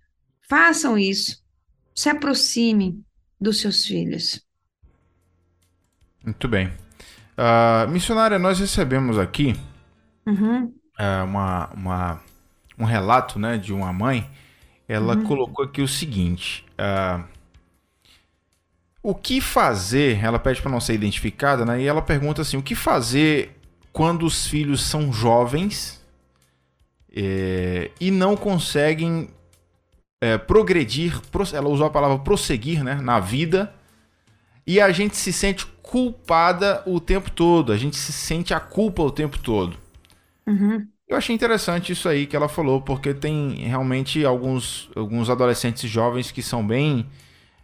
[0.49, 1.43] façam isso,
[1.93, 3.05] se aproximem
[3.41, 4.41] dos seus filhos.
[6.25, 6.69] Muito bem.
[7.37, 9.57] Uh, missionária, nós recebemos aqui
[10.27, 10.80] uhum
[11.27, 12.21] uma, uma,
[12.79, 14.29] um relato né, de uma mãe.
[14.89, 15.25] Ela uhum.
[15.25, 17.25] colocou aqui o seguinte: uh,
[19.03, 20.23] o que fazer?
[20.23, 21.81] Ela pede para não ser identificada, né?
[21.81, 23.57] E ela pergunta assim: o que fazer
[23.93, 26.05] quando os filhos são jovens
[27.15, 29.29] é, e não conseguem
[30.21, 31.21] é, progredir?
[31.53, 32.95] Ela usou a palavra prosseguir, né?
[32.95, 33.73] Na vida
[34.71, 39.03] e a gente se sente culpada o tempo todo, a gente se sente a culpa
[39.03, 39.77] o tempo todo.
[40.47, 40.87] Uhum.
[41.11, 46.31] Eu achei interessante isso aí que ela falou, porque tem realmente alguns, alguns adolescentes jovens
[46.31, 47.05] que são bem.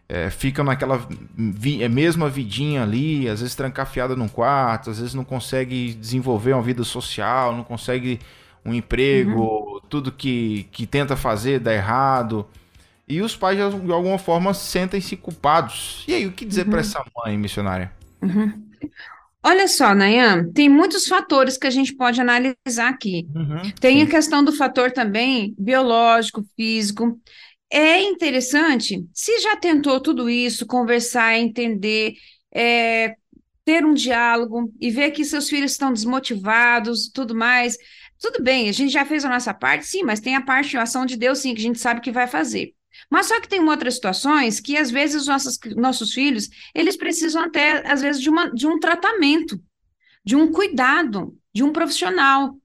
[0.09, 1.01] É, ficam naquela
[1.37, 6.55] vi, é, mesma vidinha ali, às vezes trancafiada num quarto, às vezes não consegue desenvolver
[6.55, 8.19] uma vida social, não consegue
[8.65, 9.81] um emprego, uhum.
[9.89, 12.45] tudo que, que tenta fazer dá errado.
[13.07, 16.05] E os pais, de alguma forma, sentem-se culpados.
[16.09, 16.71] E aí, o que dizer uhum.
[16.71, 17.93] para essa mãe missionária?
[18.21, 18.61] Uhum.
[19.49, 23.29] Olha só, Nayan, tem muitos fatores que a gente pode analisar aqui.
[23.33, 24.03] Uhum, tem sim.
[24.03, 27.17] a questão do fator também biológico, físico.
[27.71, 32.15] É interessante, se já tentou tudo isso, conversar, entender,
[32.53, 33.15] é,
[33.65, 37.77] ter um diálogo e ver que seus filhos estão desmotivados, tudo mais.
[38.19, 40.83] Tudo bem, a gente já fez a nossa parte, sim, mas tem a parte, a
[40.83, 42.75] ação de Deus, sim, que a gente sabe que vai fazer.
[43.11, 47.43] Mas só que tem outras situações que, às vezes, os nossos, nossos filhos, eles precisam
[47.43, 49.61] até, às vezes, de, uma, de um tratamento,
[50.25, 52.57] de um cuidado, de um profissional.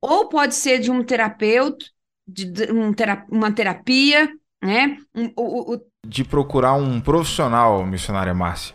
[0.00, 1.84] Ou pode ser de um terapeuta,
[2.26, 4.98] de, um terap uma terapia, né?
[5.14, 5.80] Um, o, o...
[6.06, 8.74] De procurar um profissional, missionária Márcia.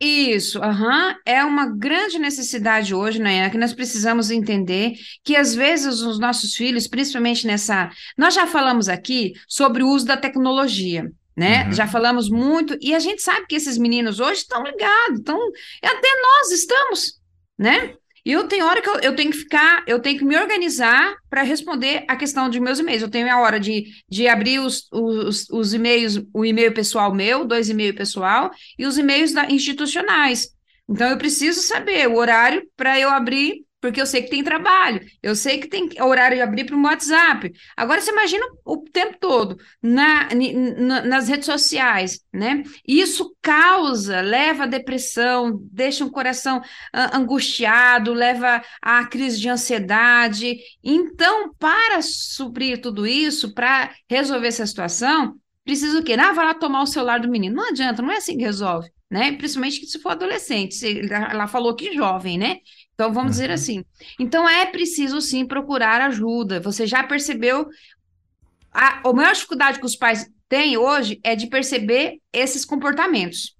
[0.00, 1.14] Isso, uhum.
[1.26, 3.50] é uma grande necessidade hoje, né?
[3.50, 4.92] Que nós precisamos entender
[5.24, 7.90] que às vezes os nossos filhos, principalmente nessa.
[8.16, 11.10] Nós já falamos aqui sobre o uso da tecnologia.
[11.36, 11.66] Né?
[11.66, 11.72] Uhum.
[11.72, 15.38] Já falamos muito, e a gente sabe que esses meninos hoje estão ligados, então
[15.84, 17.12] até nós estamos,
[17.56, 17.94] né?
[18.28, 21.16] E eu tenho hora que eu, eu, tenho que ficar, eu tenho que me organizar
[21.30, 23.00] para responder a questão de meus e-mails.
[23.00, 27.46] Eu tenho a hora de, de abrir os, os, os e-mails, o e-mail pessoal meu,
[27.46, 30.50] dois e-mails pessoal, e os e-mails da, institucionais.
[30.86, 35.00] Então, eu preciso saber o horário para eu abrir porque eu sei que tem trabalho,
[35.22, 37.52] eu sei que tem horário de abrir para o WhatsApp.
[37.76, 40.28] Agora, você imagina o tempo todo na,
[40.76, 42.64] na, nas redes sociais, né?
[42.86, 46.60] Isso causa, leva à depressão, deixa o coração
[46.92, 50.58] angustiado, leva à crise de ansiedade.
[50.82, 56.14] Então, para suprir tudo isso, para resolver essa situação, precisa o quê?
[56.14, 57.56] Ah, vai lá tomar o celular do menino.
[57.56, 59.32] Não adianta, não é assim que resolve né?
[59.32, 60.76] Principalmente se for adolescente.
[61.10, 62.58] Ela falou que jovem, né?
[62.98, 63.42] Então, vamos uhum.
[63.42, 63.84] dizer assim.
[64.18, 66.58] Então, é preciso sim procurar ajuda.
[66.58, 67.68] Você já percebeu.
[68.72, 73.54] A, a maior dificuldade que os pais têm hoje é de perceber esses comportamentos.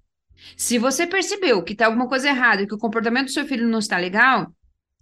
[0.57, 3.79] Se você percebeu que tem alguma coisa errada, que o comportamento do seu filho não
[3.79, 4.53] está legal,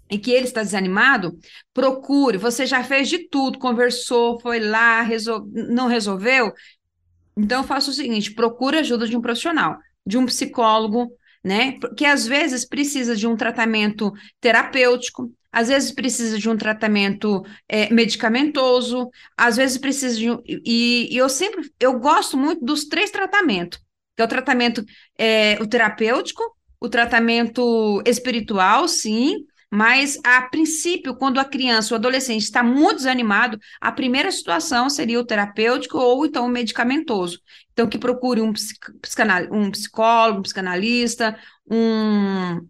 [0.08, 1.38] e que ele está desanimado,
[1.74, 2.38] procure.
[2.38, 5.48] Você já fez de tudo, conversou, foi lá, resol...
[5.52, 6.54] não resolveu.
[7.36, 11.12] Então, faça o seguinte: procure ajuda de um profissional, de um psicólogo,
[11.48, 11.78] né?
[11.80, 17.92] Porque às vezes precisa de um tratamento terapêutico, às vezes precisa de um tratamento é,
[17.92, 23.10] medicamentoso, às vezes precisa de um, e, e, eu sempre eu gosto muito dos três
[23.10, 23.80] tratamentos,
[24.16, 24.84] que é o tratamento
[25.18, 26.44] é, o terapêutico,
[26.80, 29.38] o tratamento espiritual, sim,
[29.72, 35.20] mas, a princípio, quando a criança ou adolescente está muito desanimado, a primeira situação seria
[35.20, 37.42] o terapêutico ou então o medicamentoso.
[37.74, 38.54] Então, que procure um,
[39.52, 41.38] um psicólogo, um psicanalista,
[41.70, 42.66] um,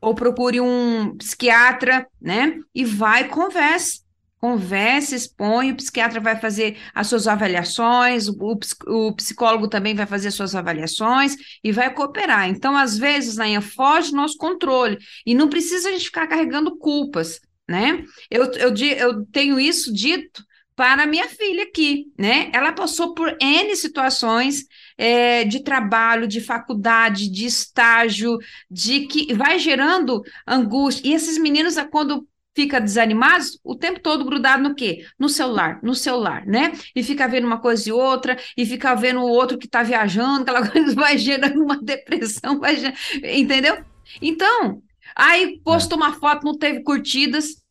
[0.00, 2.58] ou procure um psiquiatra, né?
[2.74, 4.05] E vai converse.
[4.40, 10.28] Converse, expõe, o psiquiatra vai fazer as suas avaliações, o, o psicólogo também vai fazer
[10.28, 11.34] as suas avaliações
[11.64, 12.48] e vai cooperar.
[12.48, 16.76] Então, às vezes, Nainha, foge do nosso controle e não precisa a gente ficar carregando
[16.76, 18.04] culpas, né?
[18.30, 20.44] Eu, eu, eu tenho isso dito
[20.76, 22.50] para minha filha aqui, né?
[22.52, 24.66] Ela passou por N situações
[24.98, 28.36] é, de trabalho, de faculdade, de estágio,
[28.70, 31.08] de que vai gerando angústia.
[31.08, 35.04] E esses meninos, quando fica desanimados, o tempo todo grudado no quê?
[35.18, 36.72] No celular, no celular, né?
[36.94, 40.40] E fica vendo uma coisa e outra, e fica vendo o outro que está viajando,
[40.40, 43.84] aquela coisa vai gerando uma depressão, vai gerando, entendeu?
[44.22, 44.82] Então,
[45.14, 47.62] aí postou uma foto, não teve curtidas,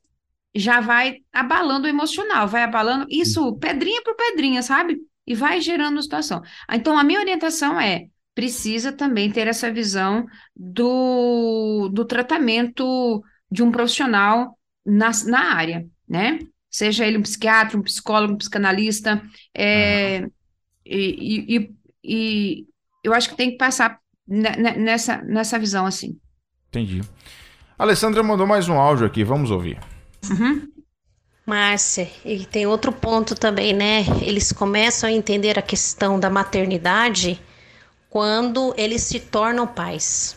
[0.53, 4.99] já vai abalando o emocional, vai abalando isso pedrinha por pedrinha, sabe?
[5.25, 6.43] E vai gerando situação.
[6.71, 8.05] Então, a minha orientação é:
[8.35, 14.55] precisa também ter essa visão do, do tratamento de um profissional
[14.85, 16.39] na, na área, né?
[16.69, 19.21] Seja ele um psiquiatra, um psicólogo, um psicanalista,
[19.55, 20.25] é,
[20.85, 22.65] e, e, e,
[23.03, 26.19] eu acho que tem que passar nessa, nessa visão assim.
[26.67, 27.01] Entendi.
[27.77, 29.79] A Alessandra mandou mais um áudio aqui, vamos ouvir.
[30.29, 30.67] Uhum.
[31.45, 34.03] Márcia, e tem outro ponto também, né?
[34.21, 37.39] Eles começam a entender a questão da maternidade
[38.09, 40.35] quando eles se tornam pais.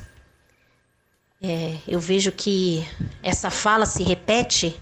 [1.41, 2.85] É, eu vejo que
[3.23, 4.81] essa fala se repete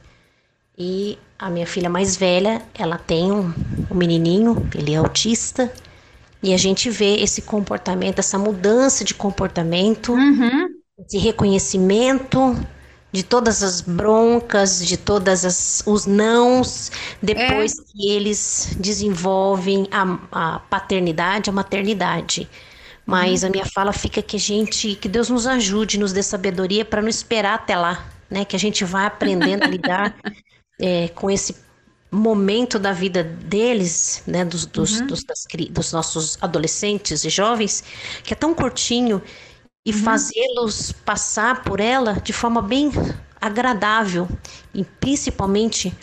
[0.78, 3.52] e a minha filha mais velha, ela tem um,
[3.90, 5.70] um menininho, ele é autista,
[6.42, 10.68] e a gente vê esse comportamento, essa mudança de comportamento, uhum.
[11.08, 12.56] de reconhecimento,
[13.12, 16.90] de todas as broncas, de todas as, os nãos,
[17.22, 17.82] depois é.
[17.90, 22.48] que eles desenvolvem a, a, paternidade, a maternidade.
[23.06, 23.48] Mas uhum.
[23.48, 27.00] a minha fala fica que a gente, que Deus nos ajude, nos dê sabedoria para
[27.00, 28.44] não esperar até lá, né?
[28.44, 30.14] Que a gente vá aprendendo a lidar
[30.80, 31.54] é, com esse
[32.10, 34.44] momento da vida deles, né?
[34.44, 35.06] Dos, dos, uhum.
[35.06, 37.84] dos, das, dos nossos adolescentes e jovens,
[38.24, 39.22] que é tão curtinho
[39.84, 39.98] e uhum.
[39.98, 42.90] fazê-los passar por ela de forma bem
[43.40, 44.28] agradável
[44.74, 45.96] e principalmente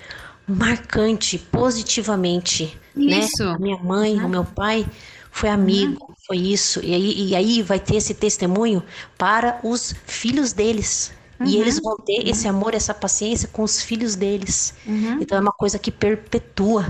[0.47, 2.77] marcante, positivamente.
[2.95, 3.19] Né?
[3.19, 3.43] Isso.
[3.43, 3.51] Né?
[3.51, 4.25] A minha mãe, uhum.
[4.25, 4.85] o meu pai
[5.33, 6.15] foi amigo, uhum.
[6.27, 6.79] foi isso.
[6.83, 8.83] E aí, e aí vai ter esse testemunho
[9.17, 11.11] para os filhos deles.
[11.39, 11.47] Uhum.
[11.47, 14.75] E eles vão ter esse amor, essa paciência com os filhos deles.
[14.85, 15.19] Uhum.
[15.19, 16.85] Então é uma coisa que perpetua,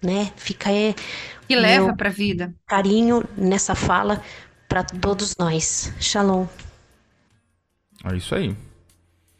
[0.00, 0.32] né?
[0.36, 0.94] Fica é,
[1.48, 2.54] que leva para a vida.
[2.64, 4.22] Carinho nessa fala
[4.68, 5.92] para todos nós.
[5.98, 6.46] Shalom.
[8.04, 8.56] É isso aí.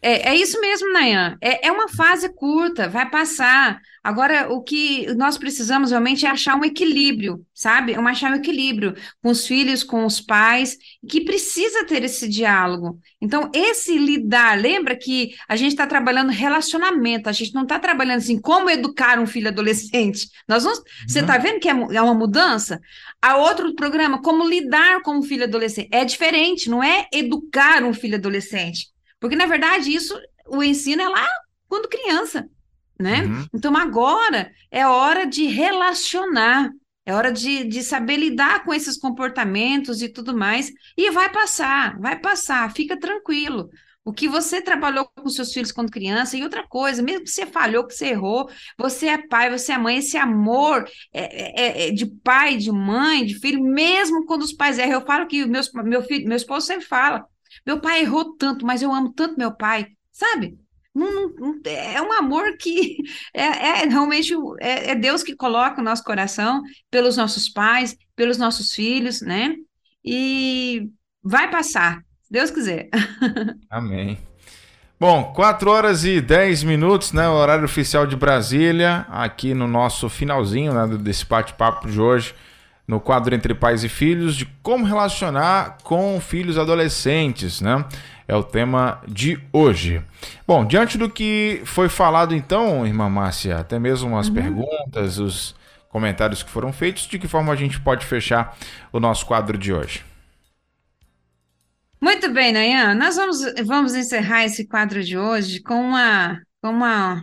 [0.06, 1.38] É, é isso mesmo, Nayan.
[1.40, 3.80] É, é uma fase curta, vai passar.
[4.02, 7.94] Agora, o que nós precisamos realmente é achar um equilíbrio, sabe?
[7.94, 10.76] É achar um equilíbrio com os filhos, com os pais,
[11.08, 13.00] que precisa ter esse diálogo.
[13.18, 18.18] Então, esse lidar, lembra que a gente está trabalhando relacionamento, a gente não está trabalhando
[18.18, 20.28] assim, como educar um filho adolescente.
[20.46, 22.78] Nós vamos, Você está vendo que é, é uma mudança?
[23.22, 25.88] A outro programa, como lidar com um filho adolescente.
[25.90, 28.92] É diferente, não é educar um filho adolescente
[29.24, 30.14] porque, na verdade, isso,
[30.46, 31.26] o ensino é lá
[31.66, 32.46] quando criança,
[33.00, 33.22] né?
[33.22, 33.46] Uhum.
[33.54, 36.68] Então, agora é hora de relacionar,
[37.06, 40.70] é hora de, de saber lidar com esses comportamentos e tudo mais.
[40.94, 43.70] E vai passar, vai passar, fica tranquilo.
[44.04, 47.46] O que você trabalhou com seus filhos quando criança, e outra coisa, mesmo que você
[47.46, 51.90] falhou, que você errou, você é pai, você é mãe, esse amor é, é, é
[51.90, 55.00] de pai, de mãe, de filho, mesmo quando os pais erram.
[55.00, 57.26] Eu falo que meus, meu, filho, meu esposo sempre fala:
[57.66, 60.58] meu pai errou tanto, mas eu amo tanto meu pai, sabe?
[60.94, 62.96] Não, não, é um amor que
[63.34, 68.38] é, é realmente é, é, Deus que coloca o nosso coração pelos nossos pais, pelos
[68.38, 69.56] nossos filhos, né?
[70.04, 70.88] E
[71.22, 72.88] vai passar, se Deus quiser.
[73.68, 74.18] Amém.
[75.00, 77.28] Bom, 4 horas e 10 minutos, né?
[77.28, 82.34] Horário oficial de Brasília, aqui no nosso finalzinho né, desse bate-papo de hoje
[82.86, 87.84] no quadro Entre Pais e Filhos de como relacionar com filhos adolescentes, né?
[88.26, 90.02] É o tema de hoje.
[90.46, 94.34] Bom, diante do que foi falado então, irmã Márcia, até mesmo as uhum.
[94.34, 95.54] perguntas, os
[95.90, 98.56] comentários que foram feitos, de que forma a gente pode fechar
[98.92, 100.04] o nosso quadro de hoje?
[102.00, 102.94] Muito bem, Nayan.
[102.94, 107.22] Nós vamos, vamos encerrar esse quadro de hoje com uma, com uma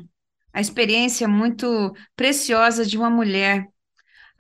[0.54, 3.66] a experiência muito preciosa de uma mulher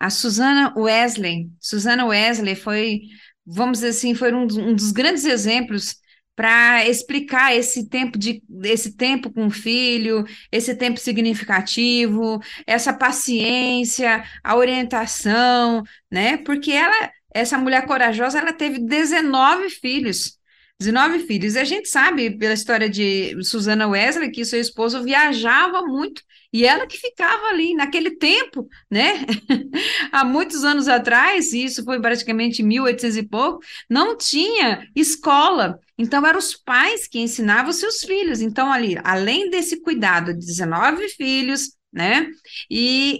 [0.02, 3.02] a Susana Wesley, Susana Wesley foi,
[3.45, 5.95] vamos dizer assim, foi um, um dos grandes exemplos
[6.36, 14.24] para explicar esse tempo de esse tempo com o filho, esse tempo significativo, essa paciência,
[14.43, 16.38] a orientação, né?
[16.38, 20.39] Porque ela, essa mulher corajosa, ela teve 19 filhos.
[20.80, 21.54] 19 filhos.
[21.54, 26.24] E a gente sabe, pela história de Susana Wesley, que seu esposo viajava muito
[26.54, 29.26] e ela que ficava ali naquele tempo, né?
[30.12, 35.80] Há muitos anos atrás, e isso foi praticamente 1800 e pouco, não tinha escola.
[35.97, 38.41] Então, eram os pais que ensinavam seus filhos.
[38.41, 42.28] Então, ali, além desse cuidado de 19 filhos, né?
[42.70, 43.18] E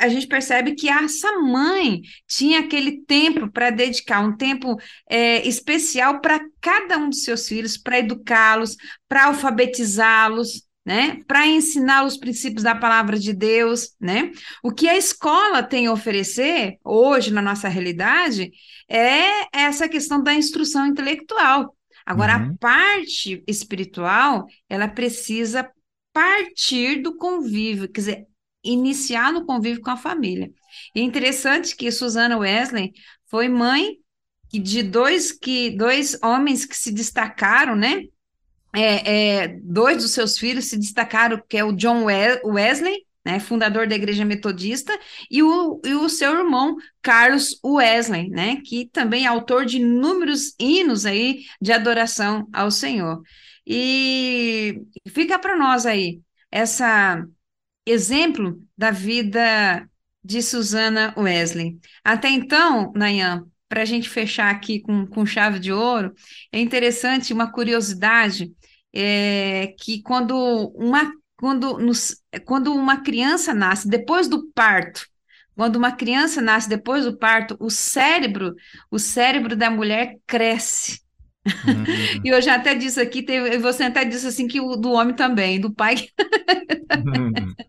[0.00, 4.76] a gente percebe que essa mãe tinha aquele tempo para dedicar, um tempo
[5.10, 8.76] é, especial para cada um dos seus filhos, para educá-los,
[9.08, 11.22] para alfabetizá-los, né?
[11.26, 14.32] Para ensinar os princípios da palavra de Deus, né?
[14.62, 18.50] O que a escola tem a oferecer hoje na nossa realidade
[18.88, 21.76] é essa questão da instrução intelectual.
[22.06, 22.52] Agora, uhum.
[22.52, 25.70] a parte espiritual, ela precisa
[26.10, 28.26] partir do convívio, quer dizer,
[28.64, 30.50] iniciar no convívio com a família.
[30.94, 32.94] E é interessante que Susana Wesley
[33.26, 33.98] foi mãe
[34.50, 38.04] de dois que dois homens que se destacaram, né?
[38.80, 43.88] É, é, dois dos seus filhos se destacaram, que é o John Wesley, né, fundador
[43.88, 44.96] da Igreja Metodista,
[45.28, 50.54] e o, e o seu irmão Carlos Wesley, né, que também é autor de inúmeros
[50.60, 53.20] hinos aí de adoração ao Senhor.
[53.66, 56.20] E fica para nós aí
[56.50, 57.26] essa
[57.84, 59.88] exemplo da vida
[60.22, 61.78] de Susana Wesley.
[62.04, 66.14] Até então, Nayan, para a gente fechar aqui com, com chave de ouro,
[66.52, 68.52] é interessante uma curiosidade
[68.92, 70.34] é, que quando
[70.74, 75.06] uma, quando, nos, quando uma criança nasce, depois do parto,
[75.54, 78.54] quando uma criança nasce depois do parto, o cérebro,
[78.90, 81.00] o cérebro da mulher cresce.
[81.46, 81.84] Uhum.
[82.24, 85.14] e eu já até disse aqui, teve, você até disse assim que o do homem
[85.14, 85.96] também, do pai.
[87.06, 87.32] uhum.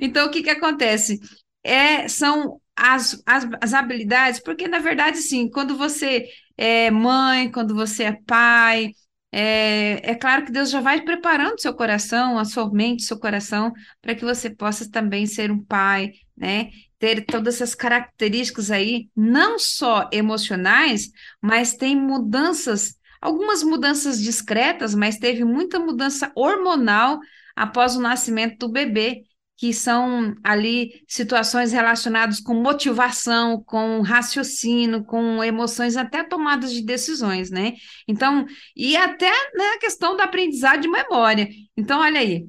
[0.00, 1.18] Então, o que que acontece?
[1.64, 7.74] É, são as, as, as habilidades, porque na verdade, sim, quando você é mãe, quando
[7.74, 8.92] você é pai,
[9.32, 13.72] é, é claro que Deus já vai preparando seu coração, a sua mente, seu coração,
[14.02, 16.70] para que você possa também ser um pai, né?
[16.98, 21.10] Ter todas essas características aí, não só emocionais,
[21.40, 27.18] mas tem mudanças, algumas mudanças discretas, mas teve muita mudança hormonal
[27.56, 29.22] após o nascimento do bebê
[29.56, 37.50] que são ali situações relacionadas com motivação, com raciocínio, com emoções, até tomadas de decisões,
[37.50, 37.74] né?
[38.08, 38.44] Então,
[38.76, 41.48] e até né, a questão da aprendizado de memória.
[41.76, 42.46] Então, olha aí,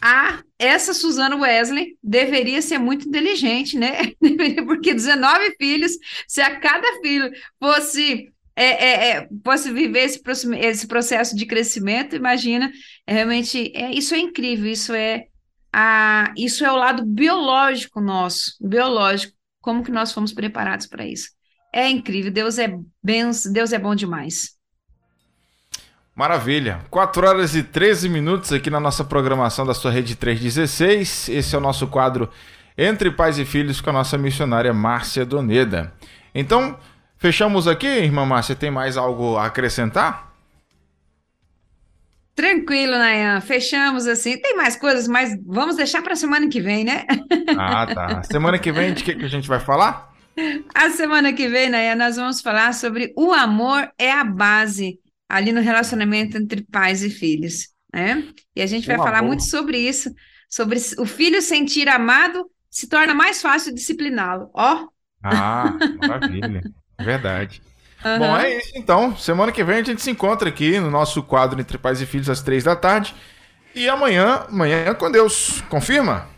[0.00, 4.12] a, essa Suzana Wesley deveria ser muito inteligente, né?
[4.66, 5.92] Porque 19 filhos,
[6.28, 10.20] se a cada filho fosse é, é, é, fosse viver esse,
[10.60, 12.70] esse processo de crescimento, imagina,
[13.06, 15.26] realmente, é, isso é incrível, isso é
[16.36, 21.30] isso é o lado biológico nosso, biológico, como que nós fomos preparados para isso.
[21.72, 22.68] É incrível, Deus é
[23.02, 24.54] Deus é bom demais.
[26.14, 26.80] Maravilha.
[26.90, 31.28] 4 horas e 13 minutos aqui na nossa programação da sua rede 316.
[31.28, 32.30] Esse é o nosso quadro
[32.78, 35.92] Entre Pais e Filhos com a nossa missionária Márcia Doneda.
[36.32, 36.78] Então,
[37.18, 38.54] fechamos aqui, irmã Márcia.
[38.54, 40.33] Tem mais algo a acrescentar?
[42.34, 43.40] Tranquilo, Nayan.
[43.40, 44.36] Fechamos assim.
[44.40, 47.06] Tem mais coisas, mas vamos deixar para a semana que vem, né?
[47.56, 48.22] Ah, tá.
[48.24, 50.12] Semana que vem, de que, que a gente vai falar?
[50.74, 55.52] A semana que vem, Nayan, nós vamos falar sobre o amor é a base ali
[55.52, 58.24] no relacionamento entre pais e filhos, né?
[58.54, 59.28] E a gente vai o falar amor.
[59.28, 60.12] muito sobre isso,
[60.48, 64.50] sobre o filho sentir amado se torna mais fácil discipliná-lo.
[64.52, 64.88] Ó.
[65.22, 66.60] Ah, maravilha.
[67.00, 67.62] Verdade.
[68.04, 68.18] Uhum.
[68.18, 69.16] Bom, é isso então.
[69.16, 72.28] Semana que vem a gente se encontra aqui no nosso quadro Entre Pais e Filhos
[72.28, 73.14] às três da tarde.
[73.74, 75.62] E amanhã, amanhã com Deus.
[75.68, 76.28] Confirma?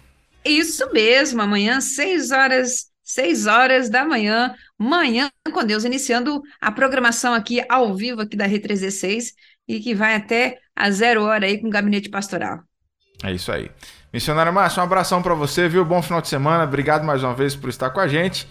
[0.44, 7.34] Isso mesmo, amanhã, seis horas, seis horas da manhã, manhã com Deus, iniciando a programação
[7.34, 9.32] aqui ao vivo aqui da Re316
[9.66, 12.60] e que vai até a zero hora aí com o gabinete pastoral.
[13.24, 13.70] É isso aí.
[14.12, 15.84] Missionária Márcia, um abração para você, viu?
[15.84, 16.64] Bom final de semana.
[16.64, 18.46] Obrigado mais uma vez por estar com a gente.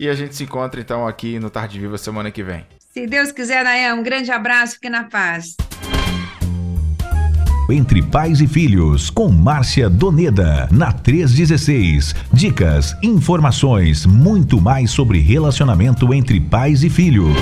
[0.00, 2.64] E a gente se encontra então aqui no Tarde Viva semana que vem.
[2.94, 5.56] Se Deus quiser, Nayan, um grande abraço, fique na paz.
[7.70, 12.14] Entre Pais e Filhos, com Márcia Doneda, na 316.
[12.32, 17.36] Dicas, informações, muito mais sobre relacionamento entre pais e filhos.